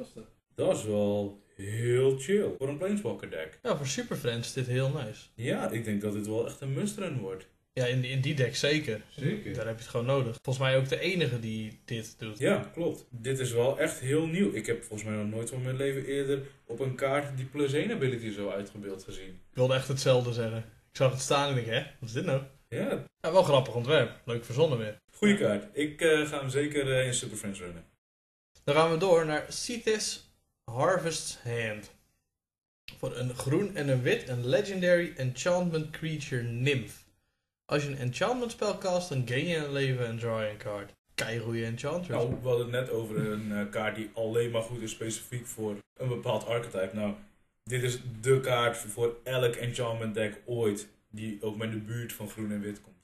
Dat 0.56 0.78
is 0.78 0.84
wel 0.84 1.42
heel 1.62 2.18
chill 2.20 2.50
voor 2.58 2.68
een 2.70 2.77
Planeswalker 2.77 3.30
deck. 3.30 3.60
Ja, 3.63 3.77
voor 3.77 3.88
Super 3.88 4.15
Friends 4.18 4.48
is 4.48 4.53
dit 4.53 4.68
heel 4.68 4.89
nice. 4.89 5.22
Ja, 5.36 5.70
ik 5.70 5.84
denk 5.86 6.01
dat 6.01 6.13
dit 6.13 6.27
wel 6.27 6.46
echt 6.46 6.62
een 6.62 6.74
must-run 6.74 7.20
wordt. 7.20 7.48
Ja, 7.74 7.86
in, 7.86 8.03
in 8.03 8.22
die 8.22 8.34
deck 8.34 8.56
zeker. 8.56 9.01
Zeker. 9.10 9.53
Daar 9.53 9.65
heb 9.65 9.75
je 9.75 9.82
het 9.82 9.91
gewoon 9.91 10.06
nodig. 10.06 10.38
Volgens 10.41 10.65
mij 10.65 10.77
ook 10.77 10.89
de 10.89 11.00
enige 11.00 11.39
die 11.39 11.80
dit 11.86 12.15
doet. 12.20 12.38
Ja, 12.39 12.70
klopt. 12.74 13.06
Dit 13.10 13.39
is 13.39 13.51
wel 13.51 13.80
echt 13.80 14.00
heel 14.00 14.25
nieuw. 14.27 14.53
Ik 14.53 14.65
heb 14.65 14.84
volgens 14.84 15.10
mij 15.10 15.18
nog 15.18 15.30
nooit 15.30 15.50
van 15.50 15.62
mijn 15.62 15.75
leven 15.75 16.06
eerder 16.06 16.41
op 16.65 16.80
een 16.80 16.96
kaart 16.96 17.38
die 17.38 17.46
plus 17.46 17.74
1 17.74 17.91
ability 17.91 18.32
zo 18.32 18.50
uitgebeeld 18.50 19.03
gezien. 19.03 19.27
Ik 19.30 19.56
wilde 19.56 19.74
echt 19.74 19.88
hetzelfde 19.88 20.34
zeggen. 20.34 20.58
Ik 20.58 20.98
zag 20.98 21.12
het 21.12 21.22
staan 21.22 21.51
en 21.51 21.58
ik 21.58 21.65
hè, 21.65 21.80
wat 22.00 22.10
is 22.10 22.12
dit 22.15 22.25
nou? 22.25 22.41
Ja, 22.70 23.06
Ja, 23.22 23.32
wel 23.32 23.44
grappig 23.44 23.75
ontwerp. 23.75 24.20
Leuk 24.25 24.46
verzonnen 24.46 24.77
weer. 24.77 24.98
goede 25.12 25.38
kaart. 25.38 25.65
Ik 25.74 26.01
eh, 26.01 26.27
ga 26.27 26.39
hem 26.39 26.50
zeker 26.50 26.91
eh, 27.00 27.06
in 27.08 27.13
Super 27.13 27.38
Friends 27.38 27.60
runnen. 27.60 27.86
Dan 28.63 28.75
gaan 28.75 28.91
we 28.91 28.98
door 28.98 29.25
naar 29.25 29.46
Cetus 29.50 30.30
Harvest's 30.63 31.38
Hand. 31.44 31.91
Voor 32.98 33.18
een 33.18 33.36
groen 33.36 33.75
en 33.75 33.88
een 33.88 34.01
wit, 34.01 34.30
een 34.30 34.48
legendary 34.48 35.13
enchantment 35.18 35.89
creature 35.89 36.44
nymph. 36.44 36.94
Als 37.65 37.84
je 37.84 37.89
een 37.89 37.98
enchantment 37.98 38.51
spel 38.51 38.77
cast, 38.77 39.10
dan 39.10 39.27
gain 39.27 39.48
je 39.48 39.58
een 39.58 39.72
leven 39.72 40.08
en 40.08 40.18
draw 40.18 40.41
je 40.41 40.50
een 40.50 40.58
kaart. 40.58 40.94
Keigoeie 41.15 41.65
enchantress. 41.65 42.10
Nou, 42.10 42.30
we 42.41 42.48
hadden 42.48 42.65
het 42.65 42.75
net 42.75 42.89
over 42.89 43.32
een 43.32 43.51
eh, 43.51 43.70
kaart 43.70 43.96
die 43.96 44.10
alleen 44.13 44.51
maar 44.51 44.62
goed 44.62 44.82
is 44.82 44.91
specifiek 44.91 45.48
voor 45.48 45.75
een 45.94 46.08
bepaald 46.08 46.46
archetype. 46.46 46.89
Nou, 46.94 47.13
dit 47.63 47.84
is 47.84 48.00
de 48.22 48.39
kaart 48.39 48.77
voor 48.77 49.18
elk 49.24 49.56
enchantment 49.56 50.13
deck 50.13 50.41
ooit 50.46 50.88
die 51.10 51.38
ook 51.41 51.58
maar 51.58 51.68
in 51.68 51.74
de 51.74 51.80
buurt 51.80 52.13
van 52.13 52.30
groen 52.30 52.51
en 52.51 52.62
wit 52.62 52.82
komt. 52.82 52.96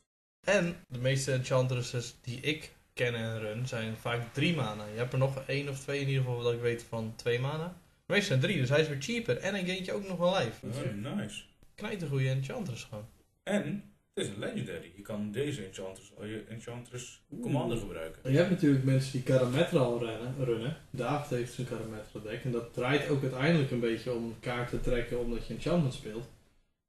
En 0.43 0.75
de 0.87 0.99
meeste 0.99 1.31
enchantresses 1.31 2.15
die 2.21 2.39
ik 2.39 2.71
ken 2.97 3.15
en 3.15 3.39
run 3.39 3.67
zijn 3.67 3.97
vaak 3.97 4.33
drie 4.33 4.55
mana. 4.55 4.85
Je 4.85 4.97
hebt 4.97 5.13
er 5.13 5.19
nog 5.19 5.43
één 5.47 5.69
of 5.69 5.79
twee 5.79 5.99
in 5.99 6.07
ieder 6.07 6.23
geval 6.23 6.41
dat 6.41 6.53
ik 6.53 6.61
weet 6.61 6.83
van 6.83 7.13
twee 7.15 7.39
mana. 7.39 7.67
De 8.05 8.13
meeste 8.13 8.27
zijn 8.27 8.39
drie, 8.39 8.57
dus 8.57 8.69
hij 8.69 8.81
is 8.81 8.87
weer 8.87 9.01
cheaper. 9.01 9.37
En 9.37 9.53
hij 9.53 9.65
gaint 9.65 9.85
je 9.85 9.93
ook 9.93 10.07
nog 10.07 10.17
wel 10.17 10.37
life. 10.37 10.67
Oh, 10.67 11.15
nice. 11.15 11.43
Knijt 11.75 12.01
een 12.01 12.09
goede 12.09 12.29
enchantress 12.29 12.83
gewoon. 12.83 13.05
En 13.43 13.83
het 14.13 14.25
is 14.25 14.31
een 14.31 14.39
legendary. 14.39 14.91
Je 14.95 15.01
kan 15.01 15.31
deze 15.31 15.65
enchantress, 15.65 16.11
al 16.17 16.25
je 16.25 16.43
enchantress 16.49 17.21
commander 17.41 17.77
gebruiken. 17.77 18.31
Je 18.31 18.37
hebt 18.37 18.49
natuurlijk 18.49 18.83
mensen 18.83 19.11
die 19.11 19.23
Karametra 19.23 19.79
al 19.79 20.05
rennen, 20.05 20.35
runnen. 20.45 20.77
David 20.89 21.37
heeft 21.37 21.53
zijn 21.53 21.67
Karametra 21.67 22.19
deck. 22.19 22.43
En 22.43 22.51
dat 22.51 22.73
draait 22.73 23.09
ook 23.09 23.21
uiteindelijk 23.21 23.71
een 23.71 23.79
beetje 23.79 24.13
om 24.13 24.39
kaarten 24.39 24.81
te 24.81 24.89
trekken 24.89 25.19
omdat 25.19 25.47
je 25.47 25.53
enchantment 25.53 25.93
speelt. 25.93 26.27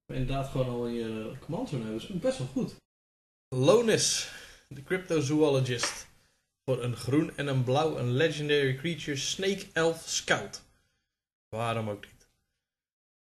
Maar 0.07 0.17
inderdaad 0.17 0.49
gewoon 0.49 0.69
al 0.69 0.87
in 0.87 0.95
je 0.95 1.33
command 1.41 1.69
zone 1.69 1.83
hebben 1.83 2.03
is 2.03 2.13
ook 2.13 2.21
best 2.21 2.39
wel 2.39 2.47
goed. 2.47 2.75
Lonis, 3.49 4.33
de 4.69 4.83
cryptozoologist. 4.83 6.07
Voor 6.65 6.83
een 6.83 6.97
groen 6.97 7.33
en 7.37 7.47
een 7.47 7.65
blauw 7.65 7.97
een 7.97 8.13
legendary 8.13 8.75
creature 8.75 9.17
Snake 9.17 9.67
Elf 9.73 10.03
Scout. 10.07 10.63
Waarom 11.49 11.91
ook 11.91 12.05
niet? 12.05 12.27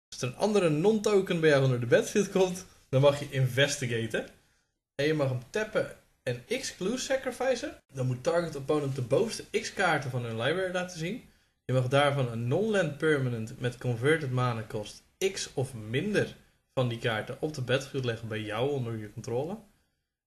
Als 0.10 0.22
er 0.22 0.28
een 0.28 0.36
andere 0.36 0.70
non-token 0.70 1.40
bij 1.40 1.50
jou 1.50 1.64
onder 1.64 1.80
de 1.80 1.86
battlefield 1.86 2.32
komt, 2.32 2.66
dan 2.90 3.02
mag 3.02 3.20
je 3.20 3.30
investigaten. 3.30 4.28
En 4.96 5.06
je 5.06 5.14
mag 5.14 5.30
hem 5.30 5.42
tappen 5.50 5.96
en 6.24 6.46
x 6.60 6.76
clues 6.76 7.06
sacrificen. 7.06 7.82
Dan 7.94 8.08
moet 8.08 8.24
target 8.24 8.56
opponent 8.56 8.96
de 8.96 9.02
bovenste 9.02 9.60
x 9.60 9.74
kaarten 9.74 10.10
van 10.10 10.24
hun 10.24 10.42
library 10.42 10.74
laten 10.74 11.00
zien. 11.00 11.30
Je 11.66 11.74
mag 11.74 11.88
daarvan 11.88 12.32
een 12.32 12.48
non-land 12.48 12.98
permanent 12.98 13.60
met 13.60 13.78
converted 13.78 14.32
mana 14.32 14.62
kost 14.62 15.04
x 15.34 15.50
of 15.54 15.74
minder 15.74 16.36
van 16.74 16.88
die 16.88 17.00
kaarten 17.00 17.42
op 17.42 17.54
de 17.54 17.62
battlefield 17.62 18.06
leggen 18.06 18.28
bij 18.28 18.42
jou 18.42 18.70
onder 18.70 18.98
je 18.98 19.14
controle. 19.14 19.58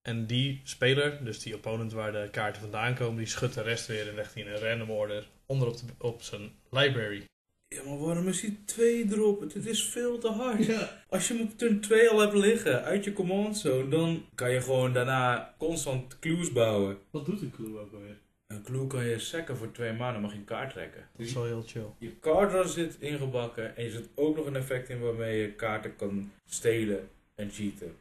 En 0.01 0.25
die 0.25 0.61
speler, 0.63 1.23
dus 1.23 1.39
die 1.39 1.55
opponent 1.55 1.91
waar 1.91 2.11
de 2.11 2.27
kaarten 2.31 2.61
vandaan 2.61 2.95
komen, 2.95 3.17
die 3.17 3.27
schudt 3.27 3.53
de 3.53 3.61
rest 3.61 3.87
weer 3.87 4.07
en 4.07 4.15
legt 4.15 4.33
die 4.33 4.43
in 4.43 4.51
een 4.51 4.59
random 4.59 4.89
order 4.89 5.27
onder 5.45 5.67
op, 5.67 5.77
de, 5.77 5.83
op 5.97 6.21
zijn 6.21 6.51
library. 6.69 7.23
Ja, 7.67 7.83
maar 7.83 7.99
waarom 7.99 8.27
is 8.27 8.41
die 8.41 8.63
2 8.65 9.11
erop? 9.11 9.39
Het 9.41 9.65
is 9.65 9.83
veel 9.83 10.17
te 10.17 10.27
hard. 10.27 10.69
Als 11.09 11.27
je 11.27 11.33
hem 11.33 11.43
op 11.43 11.57
turn 11.57 11.79
2 11.79 12.09
al 12.09 12.19
hebt 12.19 12.33
liggen 12.33 12.83
uit 12.83 13.03
je 13.03 13.13
command 13.13 13.57
zone, 13.57 13.89
dan 13.89 14.25
kan 14.35 14.51
je 14.51 14.61
gewoon 14.61 14.93
daarna 14.93 15.55
constant 15.57 16.19
clues 16.19 16.51
bouwen. 16.51 16.97
Wat 17.09 17.25
doet 17.25 17.41
een 17.41 17.51
clue 17.51 17.79
ook 17.79 17.93
alweer? 17.93 18.17
Een 18.47 18.63
clue 18.63 18.87
kan 18.87 19.05
je 19.05 19.19
sacken 19.19 19.57
voor 19.57 19.71
2 19.71 19.93
mana, 19.93 20.19
mag 20.19 20.31
je 20.31 20.37
een 20.37 20.43
kaart 20.43 20.71
trekken. 20.71 21.07
Dat 21.17 21.25
is 21.25 21.33
wel 21.33 21.45
heel 21.45 21.63
chill. 21.65 21.85
Je 21.97 22.19
card 22.19 22.49
draw 22.49 22.67
zit 22.67 22.95
ingebakken 22.99 23.75
en 23.75 23.83
je 23.83 23.91
zit 23.91 24.09
ook 24.15 24.35
nog 24.35 24.45
een 24.45 24.55
effect 24.55 24.89
in 24.89 24.99
waarmee 24.99 25.41
je 25.41 25.51
kaarten 25.51 25.95
kan 25.95 26.31
stelen 26.45 27.09
en 27.35 27.49
cheaten. 27.51 27.95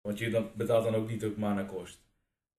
Want 0.00 0.18
je 0.18 0.30
dan, 0.30 0.50
betaalt 0.54 0.84
dan 0.84 0.94
ook 0.94 1.08
niet 1.08 1.24
ook 1.24 1.36
mana 1.36 1.62
kost. 1.62 1.98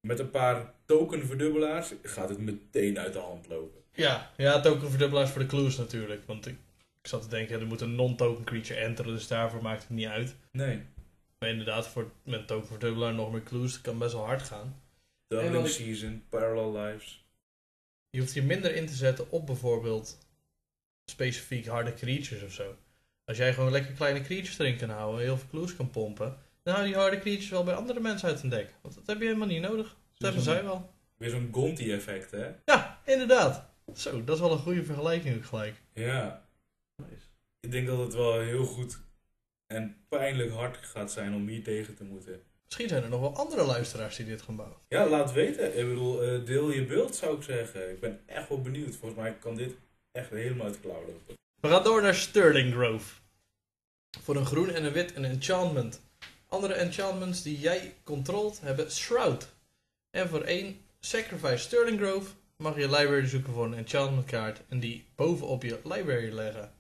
Met 0.08 0.19
een 0.19 0.29
paar 0.31 0.74
token 0.86 1.25
verdubbelaars 1.25 1.93
gaat 2.03 2.29
het 2.29 2.38
meteen 2.39 3.00
uit 3.00 3.13
de 3.13 3.19
hand 3.19 3.48
lopen. 3.48 3.81
Ja, 3.93 4.31
ja 4.38 4.60
token 4.62 4.89
verdubbelaars 4.89 5.29
voor 5.29 5.41
de 5.41 5.48
clues 5.48 5.77
natuurlijk. 5.77 6.25
Want 6.25 6.46
ik, 6.46 6.55
ik 7.01 7.08
zat 7.08 7.22
te 7.22 7.27
denken, 7.27 7.55
ja, 7.55 7.62
er 7.62 7.67
moet 7.67 7.81
een 7.81 7.96
non-token 7.96 8.43
creature 8.43 8.79
enteren, 8.79 9.13
dus 9.13 9.27
daarvoor 9.27 9.62
maakt 9.62 9.81
het 9.81 9.89
niet 9.89 10.08
uit. 10.08 10.36
Nee. 10.51 10.81
Maar 11.39 11.50
inderdaad, 11.50 11.88
voor, 11.88 12.12
met 12.24 12.48
token 12.48 12.67
verdubbelaar 12.67 13.13
nog 13.13 13.31
meer 13.31 13.43
clues, 13.43 13.72
dat 13.74 13.81
kan 13.81 13.98
best 13.98 14.13
wel 14.13 14.25
hard 14.25 14.41
gaan. 14.41 14.81
Doubling 15.27 15.65
ik- 15.65 15.72
Season, 15.72 16.24
Parallel 16.29 16.77
Lives. 16.77 17.24
Je 18.10 18.19
hoeft 18.19 18.34
hier 18.34 18.43
minder 18.43 18.75
in 18.75 18.86
te 18.86 18.93
zetten 18.93 19.31
op 19.31 19.46
bijvoorbeeld 19.46 20.17
specifiek 21.05 21.65
harde 21.67 21.93
creatures 21.93 22.43
of 22.43 22.51
zo. 22.53 22.75
Als 23.25 23.38
jij 23.38 23.53
gewoon 23.53 23.72
lekker 23.72 23.93
kleine 23.93 24.22
creatures 24.22 24.60
erin 24.60 24.77
kan 24.77 24.89
houden, 24.89 25.22
heel 25.22 25.38
veel 25.38 25.50
clues 25.50 25.75
kan 25.75 25.89
pompen, 25.89 26.38
dan 26.69 26.77
hou 26.77 26.88
je 26.88 26.93
die 26.93 27.01
harde 27.01 27.19
creatures 27.19 27.49
wel 27.49 27.63
bij 27.63 27.73
andere 27.73 27.99
mensen 27.99 28.29
uit 28.29 28.43
een 28.43 28.49
deck. 28.49 28.73
Want 28.81 28.95
dat 28.95 29.07
heb 29.07 29.19
je 29.19 29.25
helemaal 29.25 29.47
niet 29.47 29.61
nodig. 29.61 29.97
Dat 30.13 30.21
hebben 30.21 30.41
zij 30.41 30.63
wel. 30.63 30.93
Weer 31.17 31.29
zo'n 31.29 31.49
Gonti 31.51 31.93
effect, 31.93 32.31
hè? 32.31 32.51
Ja, 32.65 33.01
inderdaad. 33.05 33.69
Zo, 33.95 34.23
dat 34.23 34.35
is 34.35 34.41
wel 34.41 34.51
een 34.51 34.57
goede 34.57 34.83
vergelijking 34.83 35.35
ook 35.35 35.45
gelijk. 35.45 35.81
Ja. 35.93 36.47
Nice. 36.95 37.25
Ik 37.59 37.71
denk 37.71 37.88
dat 37.88 37.97
het 37.97 38.13
wel 38.13 38.39
heel 38.39 38.65
goed 38.65 38.99
en 39.67 39.95
pijnlijk 40.09 40.51
hard 40.51 40.77
gaat 40.77 41.11
zijn 41.11 41.33
om 41.33 41.47
hier 41.47 41.63
tegen 41.63 41.95
te 41.95 42.03
moeten. 42.03 42.41
Misschien 42.65 42.89
zijn 42.89 43.03
er 43.03 43.09
nog 43.09 43.19
wel 43.19 43.35
andere 43.35 43.63
luisteraars 43.63 44.15
die 44.15 44.25
dit 44.25 44.41
gaan 44.41 44.55
bouwen. 44.55 44.77
Ja, 44.88 45.07
laat 45.07 45.31
weten. 45.31 45.79
Ik 45.79 45.88
bedoel, 45.88 46.23
eh, 46.23 46.45
deel 46.45 46.71
je 46.71 46.85
beeld 46.85 47.15
zou 47.15 47.35
ik 47.35 47.43
zeggen. 47.43 47.91
Ik 47.91 47.99
ben 47.99 48.19
echt 48.25 48.49
wel 48.49 48.61
benieuwd. 48.61 48.95
Volgens 48.95 49.21
mij 49.21 49.38
kan 49.38 49.55
dit 49.55 49.75
echt 50.11 50.29
helemaal 50.29 50.65
uit 50.65 50.73
de 50.73 50.79
klauw 50.79 51.05
lopen. 51.05 51.35
We 51.61 51.67
gaan 51.67 51.83
door 51.83 52.01
naar 52.01 52.15
Sterling 52.15 52.73
Grove. 52.73 53.19
Voor 54.21 54.35
een 54.35 54.45
groen 54.45 54.69
en 54.69 54.83
een 54.83 54.93
wit 54.93 55.15
een 55.15 55.25
enchantment. 55.25 56.01
Andere 56.50 56.74
enchantments 56.74 57.41
die 57.41 57.60
jij 57.60 57.96
controlt 58.03 58.60
hebben 58.62 58.91
Shroud. 58.91 59.50
En 60.12 60.29
voor 60.29 60.41
één 60.41 60.82
Sacrifice 61.00 61.58
Sterling 61.58 62.00
Grove 62.00 62.29
mag 62.56 62.75
je 62.75 62.89
library 62.89 63.27
zoeken 63.27 63.53
voor 63.53 63.65
een 63.65 63.74
enchantment 63.74 64.25
kaart 64.25 64.62
en 64.70 64.79
die 64.79 65.06
bovenop 65.15 65.63
je 65.63 65.79
library 65.84 66.34
leggen. 66.34 66.74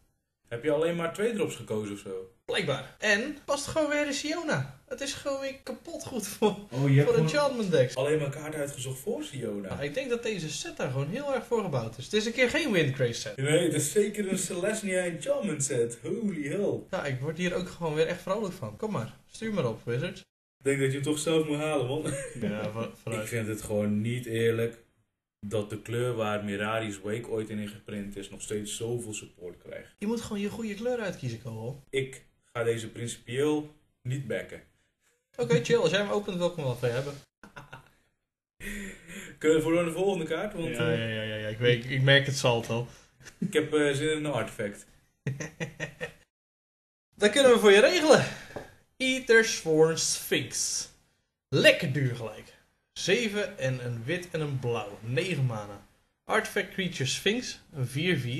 Heb 0.47 0.63
je 0.63 0.71
alleen 0.71 0.95
maar 0.95 1.13
twee 1.13 1.33
drops 1.33 1.55
gekozen 1.55 1.93
of 1.93 1.99
zo? 1.99 2.31
Blijkbaar. 2.49 2.95
En 2.99 3.37
past 3.45 3.65
gewoon 3.67 3.89
weer 3.89 4.05
in 4.05 4.13
Siona. 4.13 4.79
Het 4.87 5.01
is 5.01 5.13
gewoon 5.13 5.39
weer 5.41 5.55
kapot 5.63 6.05
goed 6.05 6.27
voor, 6.27 6.55
Oh, 6.71 6.93
je 6.93 7.03
voor 7.03 7.15
enchantment 7.17 7.71
decks. 7.71 7.95
alleen 7.95 8.19
maar 8.19 8.29
kaarten 8.29 8.59
uitgezocht 8.59 8.99
voor 8.99 9.23
Siona. 9.23 9.67
Nou, 9.69 9.83
ik 9.83 9.93
denk 9.93 10.09
dat 10.09 10.23
deze 10.23 10.49
set 10.49 10.77
daar 10.77 10.91
gewoon 10.91 11.09
heel 11.09 11.33
erg 11.35 11.45
voor 11.45 11.63
gebouwd 11.63 11.97
is. 11.97 12.03
Het 12.03 12.13
is 12.13 12.25
een 12.25 12.31
keer 12.33 12.49
geen 12.49 12.71
Windcraze 12.71 13.13
set. 13.13 13.37
Nee, 13.37 13.63
het 13.63 13.73
is 13.73 13.91
zeker 13.91 14.31
een 14.31 14.37
Celestia 14.37 15.03
Enchantment 15.03 15.63
set. 15.63 15.97
Holy 16.03 16.47
hell. 16.47 16.79
Ja, 16.91 17.05
ik 17.05 17.19
word 17.19 17.37
hier 17.37 17.53
ook 17.55 17.69
gewoon 17.69 17.93
weer 17.93 18.07
echt 18.07 18.21
vrolijk 18.21 18.53
van. 18.53 18.77
Kom 18.77 18.91
maar, 18.91 19.17
stuur 19.31 19.53
maar 19.53 19.67
op, 19.67 19.81
Wizards. 19.85 20.19
Ik 20.59 20.65
denk 20.65 20.77
dat 20.79 20.87
je 20.87 20.93
hem 20.93 21.01
toch 21.03 21.19
zelf 21.19 21.47
moet 21.47 21.57
halen, 21.57 21.87
man. 21.87 22.03
Ja, 22.51 22.71
voor- 22.71 22.83
Ik 22.93 22.97
vooruit. 23.03 23.27
vind 23.29 23.47
het 23.47 23.61
gewoon 23.61 24.01
niet 24.01 24.25
eerlijk 24.25 24.77
dat 25.47 25.69
de 25.69 25.81
kleur 25.81 26.13
waar 26.15 26.43
Mirari's 26.43 26.99
Wake 27.01 27.27
ooit 27.29 27.49
in 27.49 27.67
geprint 27.67 28.15
is 28.17 28.29
nog 28.29 28.41
steeds 28.41 28.75
zoveel 28.77 29.13
support 29.13 29.57
krijgt. 29.57 29.95
Je 29.99 30.07
moet 30.07 30.21
gewoon 30.21 30.41
je 30.41 30.49
goede 30.49 30.73
kleur 30.73 30.99
uitkiezen, 30.99 31.41
Kohol. 31.41 31.83
Ik 31.89 32.25
ga 32.59 32.65
deze 32.65 32.89
principieel 32.89 33.75
niet 34.01 34.27
backen. 34.27 34.61
Oké, 35.37 35.63
chill. 35.63 35.77
Als 35.77 35.91
jij 35.91 35.99
hem 35.99 36.09
opent, 36.09 36.37
wil 36.37 36.49
ik 36.49 36.55
hem 36.55 36.65
wel 36.65 36.75
van 36.75 36.89
je 36.89 36.95
hebben. 36.95 37.13
Kunnen 39.37 39.57
we 39.57 39.63
voor 39.63 39.85
de 39.85 39.91
volgende 39.91 40.25
kaart? 40.25 40.53
Want 40.53 40.67
Ja, 40.67 40.91
eh, 40.91 40.97
ja, 40.97 41.05
ja, 41.05 41.21
ja, 41.21 41.35
ja. 41.35 41.47
Ik, 41.47 41.57
weet, 41.57 41.89
ik 41.89 42.01
merk 42.01 42.25
het 42.25 42.35
zalt 42.35 42.69
al. 42.69 42.87
ik 43.37 43.53
heb 43.53 43.73
eh, 43.73 43.93
zin 43.93 44.11
in 44.11 44.25
een 44.25 44.31
artefact. 44.31 44.85
Dat 47.15 47.31
kunnen 47.31 47.51
we 47.51 47.59
voor 47.59 47.71
je 47.71 47.79
regelen. 47.79 48.25
Eaters 48.97 49.51
for 49.51 49.97
Sphinx. 49.97 50.87
Lekker 51.49 51.91
duur 51.91 52.15
gelijk. 52.15 52.53
7 52.93 53.57
en 53.57 53.85
een 53.85 54.03
wit 54.03 54.29
en 54.31 54.41
een 54.41 54.59
blauw. 54.59 54.99
9 55.01 55.45
mana. 55.45 55.87
Artifact 56.23 56.73
Creature 56.73 57.05
Sphinx. 57.05 57.61
Een 57.73 57.87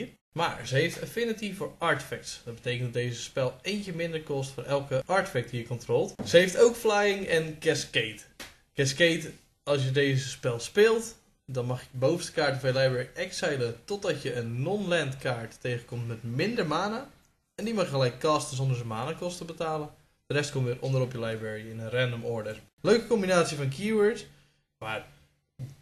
4-4. 0.09 0.18
Maar 0.31 0.67
ze 0.67 0.75
heeft 0.75 1.01
affinity 1.01 1.53
voor 1.53 1.75
artifacts. 1.77 2.41
Dat 2.45 2.55
betekent 2.55 2.83
dat 2.83 2.93
deze 2.93 3.21
spel 3.21 3.55
eentje 3.61 3.93
minder 3.93 4.23
kost 4.23 4.51
voor 4.51 4.63
elke 4.63 5.03
artifact 5.05 5.49
die 5.49 5.59
je 5.59 5.67
controlt. 5.67 6.13
Ze 6.25 6.37
heeft 6.37 6.57
ook 6.57 6.75
Flying 6.75 7.25
en 7.25 7.59
Cascade. 7.59 8.19
Cascade, 8.73 9.31
als 9.63 9.83
je 9.83 9.91
deze 9.91 10.29
spel 10.29 10.59
speelt, 10.59 11.15
dan 11.45 11.65
mag 11.65 11.81
je 11.81 11.87
de 11.91 11.97
bovenste 11.97 12.31
kaart 12.31 12.59
van 12.59 12.73
je 12.73 12.79
library 12.79 13.09
exilen 13.15 13.75
totdat 13.85 14.21
je 14.21 14.35
een 14.35 14.61
non-land 14.61 15.17
kaart 15.17 15.61
tegenkomt 15.61 16.07
met 16.07 16.23
minder 16.23 16.67
mana. 16.67 17.09
En 17.55 17.65
die 17.65 17.73
mag 17.73 17.89
gelijk 17.89 18.19
casten 18.19 18.57
zonder 18.57 18.75
zijn 18.75 18.87
mana 18.87 19.13
kosten 19.13 19.45
te 19.45 19.53
betalen. 19.53 19.89
De 20.27 20.33
rest 20.33 20.51
komt 20.51 20.65
weer 20.65 20.77
onderop 20.79 21.11
je 21.11 21.19
library 21.19 21.69
in 21.69 21.79
een 21.79 21.89
random 21.89 22.25
order. 22.25 22.59
Leuke 22.81 23.07
combinatie 23.07 23.57
van 23.57 23.69
keywords, 23.69 24.25
maar 24.77 25.05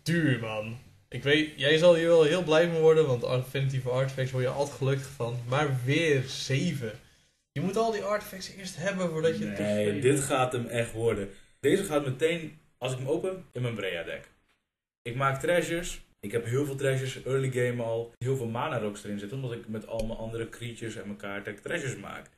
duur 0.03 0.39
man. 0.39 0.77
Ik 1.09 1.23
weet, 1.23 1.53
jij 1.55 1.77
zal 1.77 1.95
hier 1.95 2.07
wel 2.07 2.23
heel 2.23 2.43
blij 2.43 2.67
van 2.67 2.79
worden, 2.79 3.07
want 3.07 3.23
Affinity 3.23 3.79
for 3.79 3.91
Artifacts 3.91 4.31
word 4.31 4.43
je 4.43 4.49
altijd 4.49 4.77
gelukkig 4.77 5.07
van. 5.07 5.39
Maar 5.47 5.77
weer 5.85 6.23
7. 6.23 6.91
Je 7.51 7.61
moet 7.61 7.77
al 7.77 7.91
die 7.91 8.03
artifacts 8.03 8.51
eerst 8.57 8.77
hebben 8.77 9.09
voordat 9.09 9.37
je 9.37 9.45
het 9.45 9.59
Nee, 9.59 9.99
dit 9.99 10.19
gaat 10.19 10.51
hem 10.51 10.65
echt 10.65 10.91
worden. 10.91 11.29
Deze 11.59 11.83
gaat 11.83 12.05
meteen, 12.05 12.59
als 12.77 12.91
ik 12.91 12.97
hem 12.97 13.07
open, 13.07 13.45
in 13.51 13.61
mijn 13.61 13.75
Brea 13.75 14.03
deck. 14.03 14.29
Ik 15.01 15.15
maak 15.15 15.39
treasures. 15.39 16.01
Ik 16.19 16.31
heb 16.31 16.45
heel 16.45 16.65
veel 16.65 16.75
treasures, 16.75 17.23
early 17.23 17.51
game 17.51 17.83
al. 17.83 18.13
Heel 18.17 18.35
veel 18.35 18.47
mana 18.47 18.79
rocks 18.79 19.03
erin 19.03 19.19
zitten, 19.19 19.37
omdat 19.37 19.57
ik 19.57 19.67
met 19.67 19.87
al 19.87 20.05
mijn 20.05 20.19
andere 20.19 20.49
creatures 20.49 20.95
en 20.95 21.15
mijn 21.19 21.43
treasures 21.61 21.97
maak. 21.97 22.29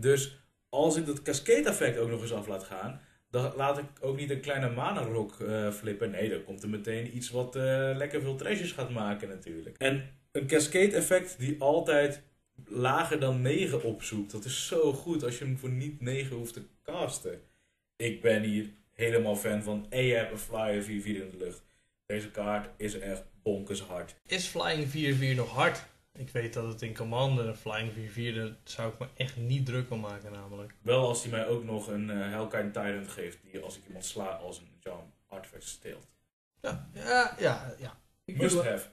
Dus 0.00 0.38
als 0.68 0.96
ik 0.96 1.06
dat 1.06 1.22
cascade 1.22 1.68
effect 1.68 1.98
ook 1.98 2.10
nog 2.10 2.20
eens 2.20 2.32
af 2.32 2.46
laat 2.46 2.64
gaan, 2.64 3.00
dan 3.34 3.52
laat 3.56 3.78
ik 3.78 3.84
ook 4.00 4.16
niet 4.16 4.30
een 4.30 4.40
kleine 4.40 4.70
mana 4.70 5.00
rock 5.00 5.40
eh, 5.40 5.70
flippen. 5.70 6.10
Nee, 6.10 6.28
dan 6.28 6.44
komt 6.44 6.62
er 6.62 6.68
meteen 6.68 7.16
iets 7.16 7.30
wat 7.30 7.56
eh, 7.56 7.62
lekker 7.94 8.20
veel 8.20 8.36
treasures 8.36 8.72
gaat 8.72 8.90
maken 8.90 9.28
natuurlijk. 9.28 9.76
En 9.78 10.10
een 10.32 10.46
cascade 10.46 10.96
effect 10.96 11.38
die 11.38 11.60
altijd 11.60 12.22
lager 12.66 13.20
dan 13.20 13.40
9 13.40 13.82
opzoekt. 13.82 14.32
Dat 14.32 14.44
is 14.44 14.66
zo 14.66 14.92
goed 14.92 15.24
als 15.24 15.38
je 15.38 15.44
hem 15.44 15.58
voor 15.58 15.70
niet 15.70 16.00
9 16.00 16.36
hoeft 16.36 16.52
te 16.52 16.62
casten. 16.82 17.40
Ik 17.96 18.20
ben 18.20 18.42
hier 18.42 18.70
helemaal 18.92 19.36
fan 19.36 19.62
van. 19.62 19.86
En 19.90 20.02
je 20.02 20.14
hebt 20.14 20.32
een 20.32 20.38
flyer 20.38 20.82
4-4 20.82 20.86
in 20.86 21.30
de 21.30 21.36
lucht. 21.38 21.62
Deze 22.06 22.30
kaart 22.30 22.68
is 22.76 22.98
echt 22.98 23.24
bonkers 23.42 23.80
hard. 23.80 24.14
Is 24.26 24.46
Flying 24.46 25.14
4-4 25.32 25.36
nog 25.36 25.50
hard? 25.50 25.84
Ik 26.18 26.30
weet 26.30 26.54
dat 26.54 26.64
het 26.64 26.82
in 26.82 26.94
Commander 26.94 27.48
een 27.48 27.56
Flying 27.56 27.92
4-4, 27.92 28.34
daar 28.34 28.56
zou 28.64 28.92
ik 28.92 28.98
me 28.98 29.06
echt 29.16 29.36
niet 29.36 29.66
druk 29.66 29.90
om 29.90 30.00
maken 30.00 30.32
namelijk. 30.32 30.74
Wel 30.82 31.08
als 31.08 31.22
hij 31.22 31.30
mij 31.30 31.46
ook 31.46 31.64
nog 31.64 31.86
een 31.86 32.10
uh, 32.10 32.28
Hellkite 32.28 32.70
Tyrant 32.70 33.08
geeft. 33.08 33.38
Die 33.42 33.60
als 33.60 33.76
ik 33.76 33.82
iemand 33.86 34.04
sla 34.04 34.24
als 34.26 34.58
een 34.58 34.68
charm 34.80 35.12
artifact 35.28 35.64
steelt. 35.64 36.06
Ja, 36.60 36.88
ja, 36.92 37.34
ja. 37.38 37.74
ja. 37.78 37.96
Ik, 38.24 38.36
Must 38.36 38.54
have. 38.56 38.86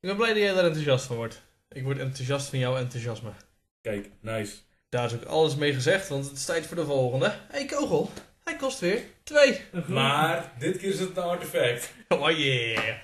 ik 0.00 0.08
ben 0.08 0.16
blij 0.16 0.28
dat 0.28 0.42
jij 0.42 0.54
daar 0.54 0.64
enthousiast 0.64 1.06
van 1.06 1.16
wordt. 1.16 1.42
Ik 1.68 1.82
word 1.82 1.98
enthousiast 1.98 2.48
van 2.48 2.58
jouw 2.58 2.76
enthousiasme. 2.76 3.32
Kijk, 3.80 4.10
nice. 4.20 4.56
Daar 4.88 5.04
is 5.04 5.14
ook 5.14 5.24
alles 5.24 5.56
mee 5.56 5.74
gezegd, 5.74 6.08
want 6.08 6.24
het 6.24 6.36
is 6.36 6.44
tijd 6.44 6.66
voor 6.66 6.76
de 6.76 6.84
volgende. 6.84 7.26
Hé 7.28 7.58
hey, 7.58 7.66
kogel, 7.66 8.10
hij 8.44 8.56
kost 8.56 8.78
weer 8.78 9.02
2. 9.22 9.60
Maar 9.86 10.52
dit 10.58 10.76
keer 10.76 10.88
is 10.88 10.98
het 10.98 11.16
een 11.16 11.22
artefact. 11.22 11.92
Oh 12.08 12.30
yeah. 12.30 12.96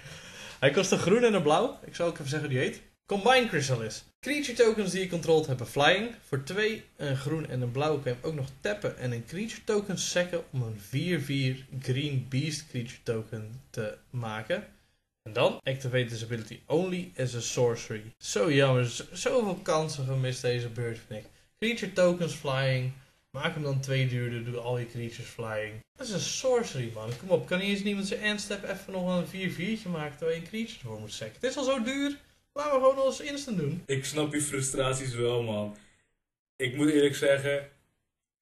Hij 0.60 0.70
kost 0.70 0.92
een 0.92 0.98
groen 0.98 1.24
en 1.24 1.34
een 1.34 1.42
blauw. 1.42 1.78
Ik 1.84 1.94
zal 1.94 2.06
ook 2.06 2.12
even 2.12 2.28
zeggen 2.28 2.48
hoe 2.48 2.58
die 2.58 2.68
heet. 2.68 2.82
Combine 3.08 3.48
Chrysalis. 3.48 4.04
Creature 4.20 4.56
tokens 4.56 4.90
die 4.90 5.00
je 5.00 5.08
controlt 5.08 5.46
hebben 5.46 5.66
flying. 5.66 6.14
Voor 6.26 6.42
2, 6.42 6.84
een 6.96 7.16
groen 7.16 7.48
en 7.48 7.60
een 7.60 7.70
blauw 7.70 7.98
kun 7.98 8.12
je 8.12 8.28
ook 8.28 8.34
nog 8.34 8.46
tappen 8.60 8.98
en 8.98 9.12
een 9.12 9.24
creature 9.26 9.64
token 9.64 9.98
sacken 9.98 10.44
om 10.50 10.62
een 10.62 10.78
4-4 11.64 11.80
green 11.80 12.26
beast 12.28 12.66
creature 12.68 13.02
token 13.02 13.60
te 13.70 13.96
maken. 14.10 14.66
En 15.22 15.32
dan 15.32 15.60
activate 15.62 16.04
this 16.04 16.24
ability 16.24 16.60
only 16.66 17.12
as 17.18 17.34
a 17.34 17.40
sorcery. 17.40 18.02
Zo 18.18 18.52
jammer, 18.52 19.04
zoveel 19.12 19.58
kansen 19.62 20.04
gemist 20.04 20.42
deze 20.42 20.68
beurt 20.68 20.98
vind 21.06 21.24
ik. 21.24 21.30
Creature 21.58 21.92
tokens 21.92 22.34
flying. 22.34 22.92
Maak 23.30 23.54
hem 23.54 23.62
dan 23.62 23.80
twee 23.80 24.08
duurder, 24.08 24.44
doe 24.44 24.56
al 24.56 24.78
je 24.78 24.86
creatures 24.86 25.28
flying. 25.28 25.84
Dat 25.96 26.06
is 26.06 26.12
een 26.12 26.20
sorcery 26.20 26.90
man, 26.94 27.10
kom 27.20 27.28
op. 27.28 27.46
Kan 27.46 27.58
niet 27.58 27.68
eens 27.68 27.80
iemand 27.80 28.06
zijn 28.06 28.20
endstep 28.20 28.62
even 28.62 28.92
nog 28.92 29.32
een 29.32 29.50
4-4'tje 29.52 29.90
maken 29.90 30.16
terwijl 30.16 30.36
je 30.36 30.42
een 30.42 30.48
creature 30.48 30.78
ervoor 30.78 31.00
moet 31.00 31.12
sacken. 31.12 31.34
Het 31.40 31.50
is 31.50 31.56
al 31.56 31.64
zo 31.64 31.82
duur. 31.82 32.16
Laten 32.58 32.72
we 32.72 32.86
gewoon 32.86 33.02
alles 33.04 33.20
instant 33.20 33.58
doen. 33.58 33.82
Ik 33.86 34.04
snap 34.04 34.32
je 34.32 34.40
frustraties 34.40 35.14
wel, 35.14 35.42
man. 35.42 35.76
Ik 36.56 36.76
moet 36.76 36.90
eerlijk 36.90 37.14
zeggen, 37.14 37.68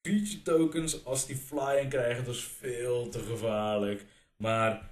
creature 0.02 0.42
tokens, 0.42 1.04
als 1.04 1.26
die 1.26 1.36
flying 1.36 1.90
krijgen, 1.90 2.24
dat 2.24 2.34
is 2.34 2.48
veel 2.58 3.08
te 3.08 3.18
gevaarlijk. 3.18 4.04
Maar 4.36 4.90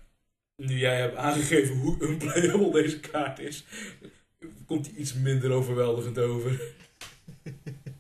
nu 0.57 0.79
jij 0.79 0.97
hebt 0.97 1.17
aangegeven 1.17 1.77
hoe 1.77 2.03
unplayable 2.03 2.71
deze 2.71 3.01
kaart 3.01 3.39
is, 3.39 3.65
komt 4.67 4.87
hij 4.87 4.95
iets 4.97 5.15
minder 5.15 5.53
overweldigend 5.53 6.19
over. 6.19 6.61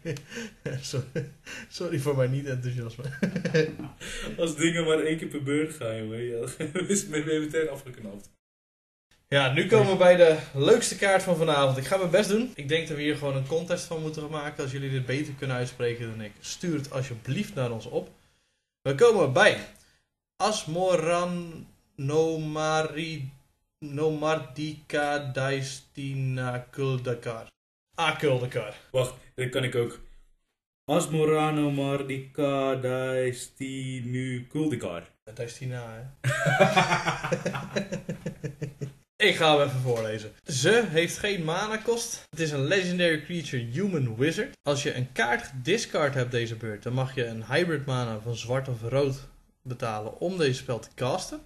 sorry, 0.80 1.30
sorry 1.68 1.98
voor 1.98 2.16
mijn 2.16 2.30
niet-enthousiasme. 2.30 3.04
Als 4.38 4.56
dingen 4.56 4.84
maar 4.84 4.98
één 5.00 5.18
keer 5.18 5.28
per 5.28 5.42
beurt 5.42 5.74
gaan, 5.74 5.96
jongen, 5.96 6.42
is 6.88 7.00
het 7.00 7.10
me 7.10 7.38
meteen 7.40 7.68
afgeknapt. 7.68 8.30
Ja, 9.28 9.52
nu 9.52 9.66
komen 9.66 9.92
we 9.92 9.96
bij 9.96 10.16
de 10.16 10.38
leukste 10.52 10.96
kaart 10.96 11.22
van 11.22 11.36
vanavond. 11.36 11.76
Ik 11.76 11.84
ga 11.84 11.96
mijn 11.96 12.10
best 12.10 12.28
doen. 12.28 12.52
Ik 12.54 12.68
denk 12.68 12.88
dat 12.88 12.96
we 12.96 13.02
hier 13.02 13.16
gewoon 13.16 13.36
een 13.36 13.46
contest 13.46 13.84
van 13.84 14.00
moeten 14.00 14.30
maken. 14.30 14.62
Als 14.62 14.72
jullie 14.72 14.90
dit 14.90 15.06
beter 15.06 15.32
kunnen 15.34 15.56
uitspreken 15.56 16.10
dan 16.10 16.20
ik, 16.20 16.32
stuur 16.40 16.76
het 16.76 16.90
alsjeblieft 16.92 17.54
naar 17.54 17.70
ons 17.70 17.86
op. 17.86 18.08
We 18.82 18.94
komen 18.94 19.32
bij 19.32 19.58
Asmoran 20.36 21.66
Nomari 21.96 23.32
Nomardika 23.78 25.18
Daistina 25.18 26.66
Kuldakar. 26.70 27.46
Ah, 27.94 28.18
Kuldakar. 28.18 28.74
Wacht, 28.90 29.14
dit 29.34 29.50
kan 29.50 29.64
ik 29.64 29.74
ook. 29.74 30.00
Asmorano 30.86 31.70
Mardika 31.70 32.74
Daistinu 32.74 34.46
Kuldikar. 34.46 35.02
Daistina, 35.34 35.82
hè? 35.88 36.02
Ik 39.24 39.36
ga 39.36 39.58
hem 39.58 39.68
even 39.68 39.80
voorlezen. 39.80 40.32
Ze 40.46 40.84
heeft 40.88 41.18
geen 41.18 41.44
mana 41.44 41.76
kost. 41.76 42.22
Het 42.30 42.40
is 42.40 42.50
een 42.50 42.64
legendary 42.64 43.22
creature 43.22 43.62
human 43.62 44.16
wizard. 44.16 44.56
Als 44.62 44.82
je 44.82 44.94
een 44.94 45.12
kaart 45.12 45.42
gediscard 45.42 46.14
hebt 46.14 46.30
deze 46.30 46.56
beurt, 46.56 46.82
dan 46.82 46.92
mag 46.92 47.14
je 47.14 47.26
een 47.26 47.44
hybrid 47.44 47.86
mana 47.86 48.18
van 48.18 48.36
zwart 48.36 48.68
of 48.68 48.82
rood 48.82 49.16
betalen 49.62 50.20
om 50.20 50.38
deze 50.38 50.54
spel 50.54 50.78
te 50.78 50.88
casten. 50.94 51.40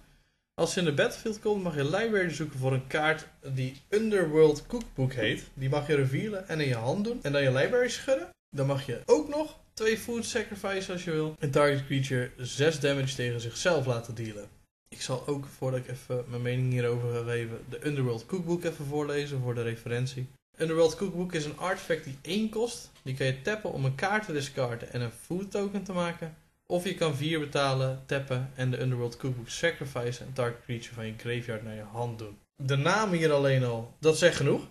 Als 0.53 0.73
ze 0.73 0.79
in 0.79 0.85
de 0.85 0.93
battlefield 0.93 1.39
komt, 1.39 1.63
mag 1.63 1.75
je 1.75 1.83
library 1.83 2.29
zoeken 2.29 2.59
voor 2.59 2.73
een 2.73 2.87
kaart 2.87 3.27
die 3.53 3.81
Underworld 3.89 4.65
Cookbook 4.67 5.13
heet. 5.13 5.43
Die 5.53 5.69
mag 5.69 5.87
je 5.87 5.95
revealen 5.95 6.47
en 6.47 6.59
in 6.59 6.67
je 6.67 6.75
hand 6.75 7.03
doen 7.03 7.19
en 7.21 7.31
dan 7.31 7.41
je 7.41 7.51
library 7.51 7.89
schudden. 7.89 8.29
Dan 8.55 8.67
mag 8.67 8.85
je 8.85 9.01
ook 9.05 9.29
nog 9.29 9.57
twee 9.73 9.97
food 9.97 10.25
sacrifice 10.25 10.91
als 10.91 11.03
je 11.03 11.11
wil. 11.11 11.35
Een 11.39 11.51
target 11.51 11.85
creature 11.85 12.31
6 12.37 12.79
damage 12.79 13.15
tegen 13.15 13.41
zichzelf 13.41 13.85
laten 13.85 14.15
dealen. 14.15 14.58
Ik 14.89 15.01
zal 15.01 15.27
ook, 15.27 15.45
voordat 15.57 15.79
ik 15.79 15.87
even 15.87 16.23
mijn 16.27 16.41
mening 16.41 16.71
hierover 16.71 17.13
ga 17.13 17.23
geven, 17.31 17.65
de 17.69 17.85
Underworld 17.87 18.25
Cookbook 18.25 18.63
even 18.63 18.85
voorlezen 18.85 19.41
voor 19.41 19.55
de 19.55 19.61
referentie. 19.61 20.27
Underworld 20.57 20.95
Cookbook 20.95 21.33
is 21.33 21.45
een 21.45 21.57
artefact 21.57 22.03
die 22.03 22.17
1 22.21 22.49
kost. 22.49 22.91
Die 23.01 23.15
kan 23.15 23.25
je 23.25 23.41
tappen 23.41 23.71
om 23.71 23.85
een 23.85 23.95
kaart 23.95 24.25
te 24.25 24.33
discarden 24.33 24.93
en 24.93 25.01
een 25.01 25.11
food 25.25 25.51
token 25.51 25.83
te 25.83 25.93
maken. 25.93 26.35
Of 26.65 26.83
je 26.83 26.95
kan 26.95 27.15
4 27.15 27.39
betalen, 27.39 28.03
tappen 28.05 28.51
en 28.55 28.71
de 28.71 28.81
Underworld 28.81 29.17
Cookbook 29.17 29.49
sacrifice 29.49 30.23
en 30.23 30.33
target 30.33 30.61
creature 30.63 30.93
van 30.93 31.05
je 31.05 31.13
graveyard 31.17 31.63
naar 31.63 31.75
je 31.75 31.81
hand 31.91 32.19
doen. 32.19 32.37
De 32.55 32.75
naam 32.75 33.11
hier 33.11 33.31
alleen 33.31 33.63
al, 33.63 33.93
dat 33.99 34.17
zegt 34.17 34.35
genoeg. 34.35 34.67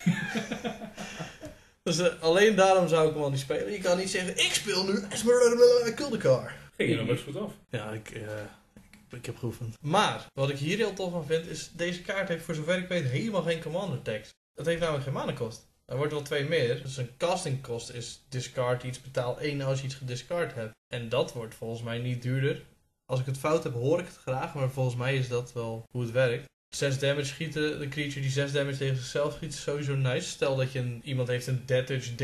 dus 1.83 1.98
eh, 1.98 2.22
alleen 2.22 2.54
daarom 2.54 2.88
zou 2.88 3.09
ik 3.09 3.14
hem 3.14 3.22
al 3.22 3.31
niet 3.31 3.40
spelen. 3.40 3.72
Je 3.72 3.81
kan 3.81 3.98
niet 3.98 4.11
zeggen, 4.11 4.37
ik 4.37 4.54
speel 4.54 4.85
nu 4.85 4.98
Esmeralda 5.11 5.92
Kuldekar. 5.94 6.52
Ging 6.76 6.90
je 6.90 6.96
nog 6.96 7.07
best 7.07 7.24
goed 7.24 7.37
af. 7.37 7.52
Ja, 7.70 7.90
ik, 7.90 8.11
eh, 8.11 8.22
ik, 9.11 9.27
heb. 9.27 9.37
Maar, 9.81 10.27
wat 10.35 10.51
ik 10.51 10.59
hier 10.59 10.77
heel 10.77 10.92
tof 10.92 11.12
van 11.12 11.27
vind, 11.27 11.47
is 11.47 11.71
deze 11.73 12.03
kaart 12.03 12.29
heeft 12.29 12.44
voor 12.44 12.55
zover 12.55 12.79
ik 12.79 12.88
weet 12.88 13.05
helemaal 13.05 13.42
geen 13.42 13.62
commander 13.62 14.03
tekst. 14.03 14.31
Het 14.55 14.66
heeft 14.66 14.81
namelijk 14.81 15.05
geen 15.05 15.12
mana 15.12 15.33
kost. 15.33 15.66
Er 15.85 15.97
wordt 15.97 16.12
wel 16.12 16.23
twee 16.23 16.44
meer. 16.44 16.83
Dus 16.83 16.97
een 16.97 17.16
casting 17.16 17.62
kost 17.62 17.90
is 17.90 18.25
discard 18.29 18.83
iets, 18.83 19.01
betaal 19.01 19.40
één 19.40 19.61
als 19.61 19.81
je 19.81 19.87
iets 19.87 19.94
gediscard 19.94 20.55
hebt. 20.55 20.75
En 20.94 21.09
dat 21.09 21.33
wordt 21.33 21.55
volgens 21.55 21.83
mij 21.83 21.99
niet 21.99 22.23
duurder. 22.23 22.64
Als 23.05 23.21
ik 23.21 23.27
het 23.27 23.38
fout 23.38 23.64
heb, 23.64 23.73
hoor 23.73 24.01
ik 24.01 24.07
het 24.07 24.16
graag, 24.16 24.55
maar 24.55 24.71
volgens 24.71 24.97
mij 24.97 25.16
is 25.16 25.29
dat 25.29 25.53
wel 25.53 25.85
hoe 25.90 26.03
het 26.03 26.11
werkt. 26.11 26.47
6 26.76 26.98
damage 26.98 27.26
schieten, 27.26 27.78
de 27.78 27.88
creature 27.88 28.20
die 28.20 28.31
6 28.31 28.52
damage 28.52 28.76
tegen 28.76 28.96
zichzelf 28.96 29.35
schiet, 29.35 29.52
is 29.52 29.62
sowieso 29.62 29.94
nice. 29.94 30.28
Stel 30.28 30.57
dat 30.57 30.72
je 30.72 30.78
een, 30.78 31.00
iemand 31.04 31.28
heeft 31.28 31.46
een 31.46 31.62
death 31.66 31.87
touch 31.87 32.11
13-13 32.11 32.14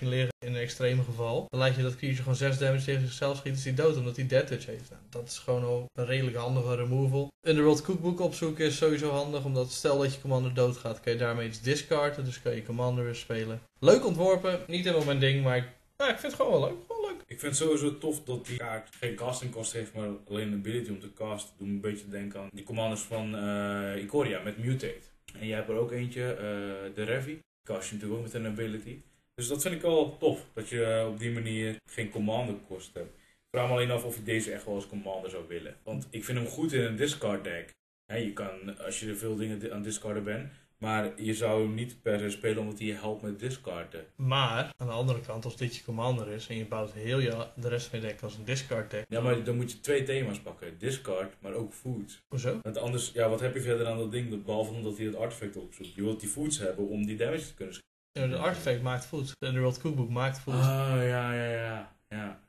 liggen 0.00 0.28
in 0.44 0.54
een 0.54 0.60
extreme 0.60 1.02
geval. 1.02 1.46
Dan 1.48 1.60
laat 1.60 1.76
je 1.76 1.82
dat 1.82 1.96
creature 1.96 2.22
gewoon 2.22 2.36
6 2.36 2.58
damage 2.58 2.84
tegen 2.84 3.00
zichzelf 3.00 3.36
schieten, 3.36 3.58
is 3.58 3.64
hij 3.64 3.74
dood 3.74 3.96
omdat 3.96 4.16
hij 4.16 4.26
touch 4.26 4.66
heeft. 4.66 4.90
Nou, 4.90 5.02
dat 5.10 5.28
is 5.28 5.38
gewoon 5.38 5.64
al 5.64 5.86
een 5.94 6.06
redelijk 6.06 6.36
handige 6.36 6.74
removal. 6.74 7.28
Underworld 7.46 7.82
Cookbook 7.82 8.20
opzoeken 8.20 8.64
is 8.64 8.76
sowieso 8.76 9.10
handig, 9.10 9.44
omdat 9.44 9.70
stel 9.70 9.98
dat 9.98 10.14
je 10.14 10.20
commander 10.20 10.54
doodgaat, 10.54 11.00
kan 11.00 11.12
je 11.12 11.18
daarmee 11.18 11.48
iets 11.48 11.60
discarden. 11.60 12.24
Dus 12.24 12.42
kan 12.42 12.54
je 12.54 12.64
commander 12.64 13.04
weer 13.04 13.14
spelen. 13.14 13.60
Leuk 13.78 14.06
ontworpen, 14.06 14.60
niet 14.66 14.84
helemaal 14.84 15.06
mijn 15.06 15.18
ding, 15.18 15.44
maar 15.44 15.56
ik, 15.56 15.64
ik 15.96 16.04
vind 16.06 16.22
het 16.22 16.34
gewoon 16.34 16.60
wel 16.60 16.60
leuk. 16.60 16.87
Ik 17.30 17.40
vind 17.40 17.58
het 17.58 17.62
sowieso 17.62 17.98
tof 17.98 18.24
dat 18.24 18.46
die 18.46 18.56
kaart 18.58 18.94
geen 18.96 19.14
casting 19.14 19.50
kost 19.52 19.72
heeft, 19.72 19.94
maar 19.94 20.08
alleen 20.28 20.52
een 20.52 20.58
ability 20.58 20.90
om 20.90 21.00
te 21.00 21.12
casten. 21.12 21.54
Doe 21.58 21.68
een 21.68 21.80
beetje 21.80 22.08
denken 22.08 22.40
aan 22.40 22.48
die 22.52 22.64
commanders 22.64 23.00
van 23.00 23.36
eh 23.36 24.02
Ikoria 24.02 24.42
met 24.42 24.58
Mutate. 24.58 25.06
En 25.38 25.46
jij 25.46 25.56
hebt 25.56 25.68
er 25.68 25.74
ook 25.74 25.92
eentje, 25.92 26.32
eh, 26.32 26.94
de 26.94 27.02
Revi. 27.02 27.38
Cast 27.68 27.88
je 27.88 27.94
natuurlijk 27.94 28.20
ook 28.20 28.26
met 28.26 28.34
een 28.34 28.46
ability. 28.46 28.96
Dus 29.34 29.48
dat 29.48 29.62
vind 29.62 29.74
ik 29.74 29.80
wel 29.82 30.16
tof, 30.18 30.46
dat 30.54 30.68
je 30.68 30.84
eh, 30.84 31.08
op 31.08 31.18
die 31.18 31.30
manier 31.30 31.76
geen 31.90 32.10
commander 32.10 32.54
kost 32.68 32.94
hebt. 32.94 33.14
Ik 33.16 33.54
vraag 33.56 33.66
me 33.68 33.72
alleen 33.74 33.90
af 33.90 34.04
of 34.04 34.16
je 34.16 34.22
deze 34.22 34.52
echt 34.52 34.64
wel 34.64 34.74
als 34.74 34.86
commander 34.86 35.30
zou 35.30 35.44
willen. 35.48 35.76
Want 35.82 36.06
ik 36.10 36.24
vind 36.24 36.38
hem 36.38 36.46
goed 36.46 36.72
in 36.72 36.80
een 36.84 36.96
discard 36.96 37.44
deck. 37.44 37.74
Hè, 38.12 38.16
je 38.16 38.32
kan, 38.32 38.78
als 38.78 39.00
je 39.00 39.08
er 39.08 39.16
veel 39.16 39.36
dingen 39.36 39.58
di- 39.58 39.70
aan 39.72 39.82
discarden 39.82 40.24
bent, 40.24 40.52
maar 40.78 41.22
je 41.22 41.34
zou 41.34 41.62
hem 41.62 41.74
niet 41.74 42.02
per 42.02 42.18
se 42.18 42.30
spelen 42.30 42.58
omdat 42.58 42.78
hij 42.78 42.86
je 42.86 42.94
helpt 42.94 43.22
met 43.22 43.38
discarden. 43.38 44.06
Maar, 44.16 44.72
aan 44.76 44.86
de 44.86 44.92
andere 44.92 45.20
kant, 45.20 45.44
als 45.44 45.56
dit 45.56 45.76
je 45.76 45.84
commander 45.84 46.28
is 46.28 46.46
en 46.48 46.56
je 46.56 46.66
bouwt 46.66 46.92
heel 46.92 47.18
je, 47.18 47.46
de 47.56 47.68
rest 47.68 47.86
van 47.86 48.00
je 48.00 48.06
deck 48.06 48.22
als 48.22 48.36
een 48.36 48.44
discard 48.44 48.90
deck. 48.90 49.04
Ja, 49.08 49.20
maar 49.20 49.44
dan 49.44 49.56
moet 49.56 49.72
je 49.72 49.80
twee 49.80 50.02
thema's 50.02 50.40
pakken. 50.40 50.78
Discard, 50.78 51.34
maar 51.40 51.52
ook 51.52 51.72
food. 51.72 52.22
Hoezo? 52.28 52.58
Want 52.62 52.78
anders, 52.78 53.10
ja, 53.12 53.28
wat 53.28 53.40
heb 53.40 53.54
je 53.54 53.60
verder 53.60 53.86
aan 53.86 53.98
dat 53.98 54.12
ding, 54.12 54.44
behalve 54.44 54.72
omdat 54.72 54.96
hij 54.96 55.06
het 55.06 55.16
artefact 55.16 55.56
opzoekt? 55.56 55.94
Je 55.94 56.02
wilt 56.02 56.20
die 56.20 56.28
foods 56.28 56.58
hebben 56.58 56.88
om 56.88 57.06
die 57.06 57.16
damage 57.16 57.46
te 57.46 57.54
kunnen 57.54 57.78
Ja, 58.12 58.26
de 58.26 58.36
artefact 58.36 58.82
maakt 58.82 59.06
food. 59.06 59.34
De 59.38 59.46
Underworld 59.46 59.80
Cookbook 59.80 60.10
maakt 60.10 60.38
food. 60.38 60.54
Ah, 60.54 60.96
ja, 60.96 61.34
ja, 61.34 61.50
ja. 61.50 61.96
ja. 62.08 62.40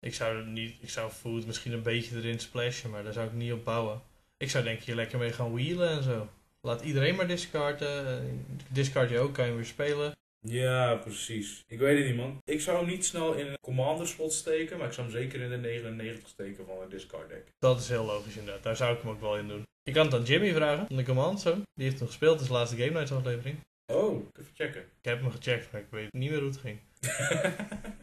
Ik 0.00 0.14
zou 0.14 0.46
niet, 0.46 0.76
ik 0.80 0.90
zou 0.90 1.10
food 1.10 1.46
misschien 1.46 1.72
een 1.72 1.82
beetje 1.82 2.16
erin 2.16 2.38
splashen, 2.38 2.90
maar 2.90 3.04
daar 3.04 3.12
zou 3.12 3.26
ik 3.26 3.32
niet 3.32 3.52
op 3.52 3.64
bouwen. 3.64 4.02
Ik 4.36 4.50
zou 4.50 4.64
denk 4.64 4.80
hier 4.80 4.94
lekker 4.94 5.18
mee 5.18 5.32
gaan 5.32 5.52
wheelen 5.52 5.88
en 5.88 6.02
zo. 6.02 6.28
Laat 6.64 6.82
iedereen 6.82 7.14
maar 7.14 7.28
discarden. 7.28 8.06
eh, 8.06 8.22
Discard 8.68 9.10
je 9.10 9.18
ook, 9.18 9.34
kan 9.34 9.46
je 9.46 9.54
weer 9.54 9.64
spelen. 9.64 10.12
Ja, 10.46 10.94
precies. 10.94 11.64
Ik 11.68 11.78
weet 11.78 11.98
het 11.98 12.06
niet, 12.06 12.16
man. 12.16 12.38
Ik 12.44 12.60
zou 12.60 12.78
hem 12.78 12.86
niet 12.86 13.04
snel 13.04 13.32
in 13.32 13.46
een 13.46 13.58
commander 13.60 14.06
slot 14.08 14.32
steken, 14.32 14.78
maar 14.78 14.86
ik 14.86 14.92
zou 14.92 15.06
hem 15.06 15.16
zeker 15.16 15.40
in 15.40 15.50
de 15.50 15.56
99 15.56 16.28
steken 16.28 16.66
van 16.66 16.82
een 16.82 16.88
discard 16.88 17.28
deck. 17.28 17.44
Dat 17.58 17.80
is 17.80 17.88
heel 17.88 18.04
logisch 18.04 18.36
inderdaad. 18.36 18.62
Daar 18.62 18.76
zou 18.76 18.94
ik 18.96 19.02
hem 19.02 19.10
ook 19.10 19.20
wel 19.20 19.36
in 19.36 19.48
doen. 19.48 19.62
Je 19.82 19.92
kan 19.92 20.04
het 20.04 20.14
aan 20.14 20.22
Jimmy 20.22 20.52
vragen, 20.54 20.86
van 20.86 20.96
de 20.96 21.04
command 21.04 21.40
zo. 21.40 21.54
Die 21.54 21.84
heeft 21.84 21.98
hem 21.98 22.06
gespeeld, 22.08 22.32
dat 22.32 22.40
is 22.40 22.46
de 22.46 22.52
laatste 22.52 22.76
Game 22.76 22.90
Nights 22.90 23.12
aflevering. 23.12 23.56
Oh, 23.92 24.26
even 24.38 24.52
checken. 24.54 24.80
Ik 24.80 25.04
heb 25.04 25.20
hem 25.20 25.30
gecheckt, 25.30 25.72
maar 25.72 25.80
ik 25.80 25.86
weet 25.90 26.12
niet 26.12 26.30
meer 26.30 26.38
hoe 26.40 26.48
het 26.48 26.58
ging. 26.58 26.78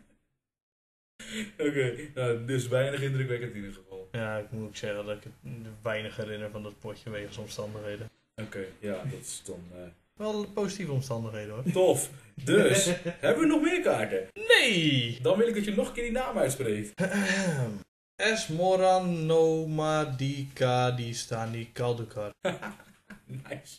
Oké, 1.67 2.09
nou, 2.15 2.45
dus 2.45 2.67
weinig 2.67 3.01
indrukwekkend 3.01 3.51
in 3.51 3.57
ieder 3.57 3.73
geval. 3.73 4.07
Ja, 4.11 4.37
ik 4.37 4.51
moet 4.51 4.67
ook 4.67 4.75
zeggen 4.75 5.05
dat 5.05 5.17
ik 5.17 5.23
het 5.23 5.33
weinig 5.81 6.15
herinner 6.15 6.49
van 6.51 6.63
dat 6.63 6.79
potje 6.79 7.09
wegens 7.09 7.37
omstandigheden. 7.37 8.09
Oké, 8.45 8.65
ja, 8.79 9.03
dat 9.11 9.19
is 9.21 9.41
dan 9.45 9.63
eh, 9.73 9.79
Wel 10.13 10.45
positieve 10.45 10.91
omstandigheden 10.91 11.53
hoor. 11.53 11.63
tof. 11.71 12.09
Dus, 12.43 12.85
hebben 13.23 13.41
we 13.41 13.47
nog 13.47 13.61
meer 13.61 13.81
kaarten? 13.81 14.27
Nee! 14.33 15.19
Dan 15.21 15.37
wil 15.37 15.47
ik 15.47 15.55
dat 15.55 15.65
je 15.65 15.75
nog 15.75 15.87
een 15.87 15.93
keer 15.93 16.03
die 16.03 16.11
naam 16.11 16.37
uitspreekt. 16.37 17.01
Esmoran 18.15 19.25
Nomadika 19.25 20.91
di 20.91 21.13
Stani 21.13 21.69
Kaldukar. 21.73 22.31
nice. 23.49 23.77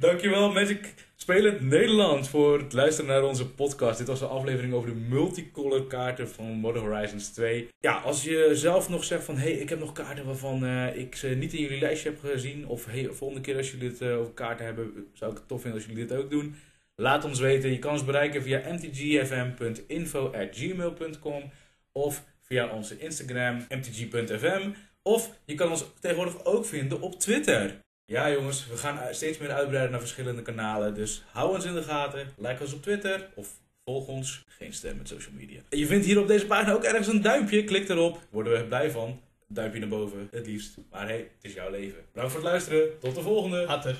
Dankjewel 0.00 0.52
Magic 0.52 0.94
Spelend 1.18 1.60
Nederland 1.60 2.28
voor 2.28 2.58
het 2.58 2.72
luisteren 2.72 3.10
naar 3.10 3.24
onze 3.24 3.48
podcast. 3.48 3.98
Dit 3.98 4.06
was 4.06 4.18
de 4.18 4.26
aflevering 4.26 4.74
over 4.74 4.88
de 4.88 4.94
multicolor 4.94 5.86
kaarten 5.86 6.28
van 6.28 6.46
Modern 6.46 6.84
Horizons 6.84 7.28
2. 7.28 7.68
Ja, 7.80 7.98
als 7.98 8.22
je 8.22 8.50
zelf 8.52 8.88
nog 8.88 9.04
zegt 9.04 9.24
van... 9.24 9.36
Hé, 9.36 9.52
hey, 9.52 9.52
ik 9.52 9.68
heb 9.68 9.78
nog 9.78 9.92
kaarten 9.92 10.26
waarvan 10.26 10.64
eh, 10.64 10.96
ik 10.96 11.16
ze 11.16 11.28
niet 11.28 11.52
in 11.52 11.62
jullie 11.62 11.80
lijstje 11.80 12.10
heb 12.10 12.20
gezien. 12.20 12.66
Of 12.66 12.84
hey, 12.84 13.08
volgende 13.10 13.42
keer 13.42 13.56
als 13.56 13.70
jullie 13.70 13.88
dit 13.88 14.00
eh, 14.00 14.18
over 14.18 14.32
kaarten 14.32 14.66
hebben... 14.66 15.06
Zou 15.12 15.30
ik 15.30 15.36
het 15.36 15.48
tof 15.48 15.60
vinden 15.60 15.80
als 15.80 15.88
jullie 15.88 16.06
dit 16.06 16.18
ook 16.18 16.30
doen. 16.30 16.54
Laat 16.94 17.24
ons 17.24 17.40
weten. 17.40 17.70
Je 17.70 17.78
kan 17.78 17.92
ons 17.92 18.04
bereiken 18.04 18.42
via 18.42 18.62
mtgfm.info.gmail.com 18.72 21.50
Of 21.92 22.24
via 22.40 22.68
onze 22.68 22.98
Instagram 22.98 23.66
mtg.fm. 23.68 24.70
Of 25.02 25.38
je 25.44 25.54
kan 25.54 25.70
ons 25.70 25.84
tegenwoordig 26.00 26.44
ook 26.44 26.66
vinden 26.66 27.00
op 27.00 27.20
Twitter. 27.20 27.84
Ja 28.08 28.30
jongens, 28.30 28.66
we 28.66 28.76
gaan 28.76 28.98
steeds 29.10 29.38
meer 29.38 29.52
uitbreiden 29.52 29.90
naar 29.90 30.00
verschillende 30.00 30.42
kanalen. 30.42 30.94
Dus 30.94 31.24
hou 31.32 31.54
ons 31.54 31.64
in 31.64 31.74
de 31.74 31.82
gaten. 31.82 32.26
Like 32.36 32.62
ons 32.62 32.72
op 32.72 32.82
Twitter 32.82 33.28
of 33.34 33.48
volg 33.84 34.06
ons. 34.06 34.44
Geen 34.48 34.72
stem 34.72 34.96
met 34.96 35.08
social 35.08 35.34
media. 35.34 35.60
Je 35.70 35.86
vindt 35.86 36.06
hier 36.06 36.20
op 36.20 36.28
deze 36.28 36.46
pagina 36.46 36.72
ook 36.72 36.84
ergens 36.84 37.06
een 37.06 37.22
duimpje. 37.22 37.64
Klik 37.64 37.88
erop. 37.88 38.18
Worden 38.30 38.52
we 38.52 38.64
blij 38.64 38.90
van. 38.90 39.20
Duimpje 39.48 39.80
naar 39.80 39.88
boven, 39.88 40.28
het 40.30 40.46
liefst. 40.46 40.76
Maar 40.90 41.06
hey, 41.06 41.16
het 41.16 41.28
is 41.40 41.52
jouw 41.52 41.70
leven. 41.70 41.98
Bedankt 42.12 42.32
voor 42.32 42.42
het 42.42 42.50
luisteren. 42.50 42.98
Tot 43.00 43.14
de 43.14 43.22
volgende. 43.22 43.66
Hatter. 43.66 43.98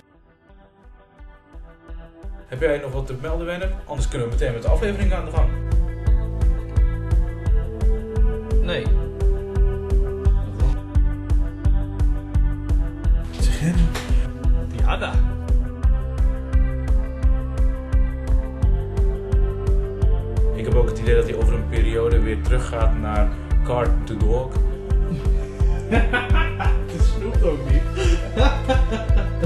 Heb 2.46 2.60
jij 2.60 2.78
nog 2.78 2.92
wat 2.92 3.06
te 3.06 3.14
melden, 3.14 3.46
Wenner? 3.46 3.74
Anders 3.86 4.08
kunnen 4.08 4.28
we 4.28 4.34
meteen 4.34 4.52
met 4.52 4.62
de 4.62 4.68
aflevering 4.68 5.12
aan 5.12 5.24
de 5.24 5.30
gang. 5.30 5.50
Nee. 8.62 9.05
Ik 20.54 20.64
heb 20.64 20.74
ook 20.74 20.88
het 20.88 20.98
idee 20.98 21.14
dat 21.14 21.24
hij 21.24 21.36
over 21.36 21.54
een 21.54 21.68
periode 21.68 22.20
weer 22.20 22.42
teruggaat 22.42 22.98
naar 22.98 23.28
Card 23.64 24.06
to 24.06 24.16
Dog. 24.16 24.52
Het 26.92 27.02
snoept 27.02 27.42
ook 27.42 27.58
niet. 27.70 27.82